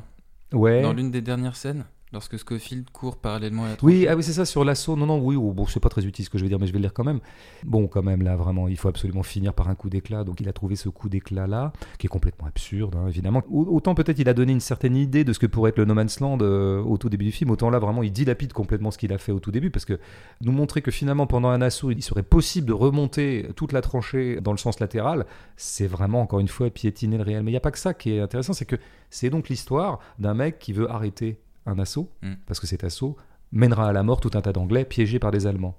[0.51, 0.81] Ouais.
[0.81, 1.85] Dans l'une des dernières scènes?
[2.11, 4.95] Lorsque Scofield court parallèlement à la Oui, ah oui c'est ça, sur l'assaut.
[4.95, 6.65] Non, non, oui, oh, bon, c'est pas très utile ce que je vais dire, mais
[6.65, 7.19] je vais le dire quand même.
[7.63, 10.23] Bon, quand même, là, vraiment, il faut absolument finir par un coup d'éclat.
[10.23, 13.43] Donc, il a trouvé ce coup d'éclat-là, qui est complètement absurde, hein, évidemment.
[13.51, 15.93] Autant peut-être il a donné une certaine idée de ce que pourrait être le No
[15.93, 18.97] Man's Land euh, au tout début du film, autant là, vraiment, il dilapide complètement ce
[18.97, 19.99] qu'il a fait au tout début, parce que
[20.41, 24.41] nous montrer que finalement, pendant un assaut, il serait possible de remonter toute la tranchée
[24.41, 27.43] dans le sens latéral, c'est vraiment, encore une fois, piétiner le réel.
[27.43, 28.77] Mais il n'y a pas que ça qui est intéressant, c'est que
[29.11, 32.33] c'est donc l'histoire d'un mec qui veut arrêter un assaut, mm.
[32.45, 33.15] parce que cet assaut
[33.51, 35.75] mènera à la mort tout un tas d'Anglais piégés par des Allemands.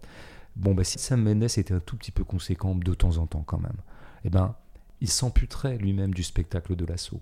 [0.57, 3.45] Bon, bah, si Sam Mendes était un tout petit peu conséquent de temps en temps
[3.47, 3.77] quand même,
[4.25, 4.57] eh ben,
[5.01, 7.21] il s'amputerait lui-même du spectacle de l'assaut.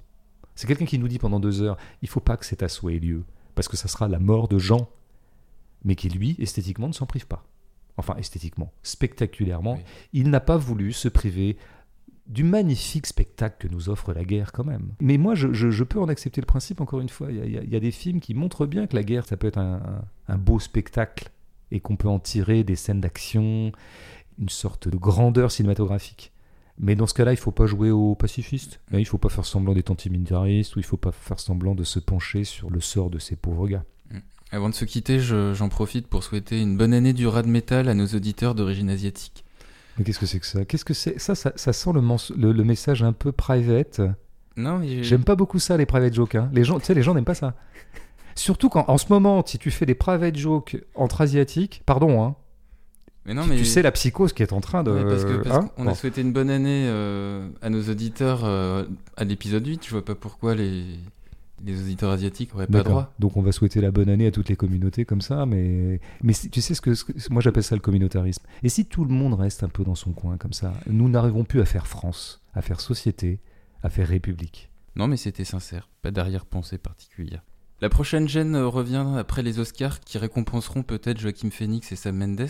[0.55, 2.99] C'est quelqu'un qui nous dit pendant deux heures, il faut pas que cet assaut ait
[2.99, 4.89] lieu, parce que ça sera la mort de gens,
[5.85, 7.45] mais qui lui, esthétiquement, ne s'en prive pas.
[7.97, 9.79] Enfin, esthétiquement, spectaculairement,
[10.13, 11.57] il n'a pas voulu se priver
[12.29, 14.93] du magnifique spectacle que nous offre la guerre quand même.
[15.01, 17.29] Mais moi, je, peux en accepter le principe, encore une fois.
[17.31, 20.37] Il y, a, des films qui montrent bien que la guerre, ça peut être un,
[20.37, 21.31] beau spectacle
[21.71, 23.73] et qu'on peut en tirer des scènes d'action,
[24.39, 26.33] une sorte de grandeur cinématographique.
[26.79, 28.81] Mais dans ce cas-là, il ne faut pas jouer au pacifiste.
[28.93, 31.75] Il ne faut pas faire semblant d'être antimilitariste ou il ne faut pas faire semblant
[31.75, 33.85] de se pencher sur le sort de ces pauvres gars.
[34.51, 37.95] Avant de se quitter, j'en profite pour souhaiter une bonne année du rad metal à
[37.95, 39.45] nos auditeurs d'origine asiatique.
[39.99, 40.65] Mais qu'est-ce que c'est que ça?
[40.65, 41.19] Qu'est-ce que c'est?
[41.19, 44.01] Ça, ça, sent le, le, message un peu private.
[44.57, 46.37] Non, j'aime pas beaucoup ça les private jokes.
[46.37, 46.51] Hein.
[46.53, 47.55] Les gens, tu sais, les gens n'aiment pas ça.
[48.35, 52.37] Surtout quand, en ce moment, si tu fais des private jokes entre asiatiques, pardon, hein.
[53.27, 53.57] Mais non, mais...
[53.57, 55.03] Tu sais la psychose qui est en train de.
[55.03, 58.85] parce que, hein qu'on a souhaité une bonne année euh, à nos auditeurs euh,
[59.19, 59.85] à l'épisode 8.
[59.85, 60.85] Je vois pas pourquoi les
[61.65, 63.13] Les auditeurs asiatiques auraient pas droit.
[63.19, 66.33] Donc on va souhaiter la bonne année à toutes les communautés comme ça, mais, mais
[66.35, 68.45] tu sais ce que, ce que- moi j'appelle ça le communautarisme.
[68.63, 71.45] Et si tout le monde reste un peu dans son coin comme ça, nous n'arrivons
[71.45, 73.41] plus à faire France, à faire société,
[73.83, 74.71] à faire république.
[74.97, 77.43] Non, mais c'était sincère, pas d'arrière-pensée particulière.
[77.81, 82.17] La prochaine gêne euh, revient après les Oscars qui récompenseront peut-être Joaquin Phoenix et Sam
[82.17, 82.49] Mendes.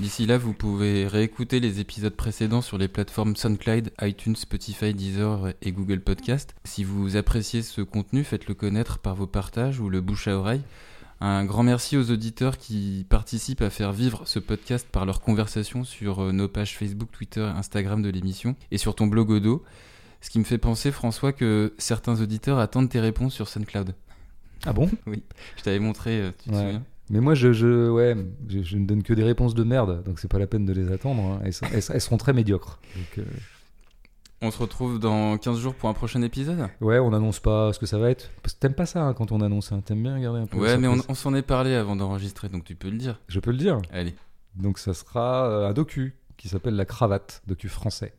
[0.00, 5.52] D'ici là, vous pouvez réécouter les épisodes précédents sur les plateformes SoundCloud, iTunes, Spotify, Deezer
[5.60, 6.54] et Google Podcast.
[6.64, 10.62] Si vous appréciez ce contenu, faites-le connaître par vos partages ou le bouche à oreille.
[11.20, 15.84] Un grand merci aux auditeurs qui participent à faire vivre ce podcast par leur conversation
[15.84, 19.62] sur euh, nos pages Facebook, Twitter, Instagram de l'émission et sur ton blog Odo.
[20.20, 23.94] Ce qui me fait penser, François, que certains auditeurs attendent tes réponses sur SoundCloud.
[24.64, 24.90] Ah bon?
[25.56, 26.60] Je t'avais montré, euh, tu te Ouais.
[26.62, 26.82] souviens?
[27.10, 28.16] Mais moi je, je, ouais,
[28.48, 30.72] je, je ne donne que des réponses de merde, donc c'est pas la peine de
[30.72, 31.22] les attendre.
[31.22, 31.40] hein.
[31.44, 32.78] Elles, sont- elles- elles seront très médiocres.
[32.96, 33.24] Donc, euh,
[34.40, 36.68] On se retrouve dans 15 jours pour un prochain épisode?
[36.80, 38.30] Ouais, on n'annonce pas ce que ça va être.
[38.42, 39.82] Parce que t'aimes pas ça hein, quand on annonce, hein.
[39.84, 40.58] t'aimes bien regarder un peu.
[40.58, 43.20] Ouais, mais on, on s'en est parlé avant d'enregistrer, donc tu peux le dire.
[43.28, 43.78] Je peux le dire?
[43.92, 44.14] Allez.
[44.56, 48.14] Donc ça sera euh, un docu qui s'appelle La Cravate, docu français.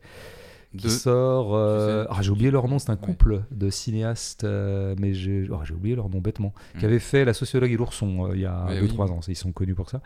[0.78, 1.56] Qui sort.
[1.56, 3.00] euh, ah, j'ai oublié leur nom, c'est un Ouais.
[3.02, 6.88] couple de cinéastes, euh, mais j'ai oh, oublié leur nom bêtement, qui Mm.
[6.88, 9.12] avait fait La sociologue et l'ourson euh, il y a Ouais, 2-3 oui.
[9.12, 9.20] ans.
[9.28, 10.02] Ils sont connus pour ça.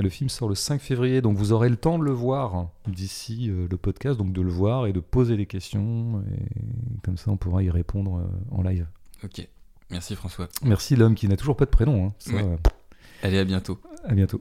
[0.00, 3.50] Le film sort le 5 février, donc vous aurez le temps de le voir d'ici
[3.50, 6.22] euh, le podcast, donc de le voir et de poser des questions.
[6.30, 8.86] Et comme ça, on pourra y répondre euh, en live.
[9.24, 9.48] Ok.
[9.90, 10.48] Merci François.
[10.62, 12.06] Merci l'homme qui n'a toujours pas de prénom.
[12.06, 12.12] hein.
[12.18, 12.56] Ça, euh,
[13.24, 13.78] Allez, à bientôt.
[14.04, 14.36] à bientôt.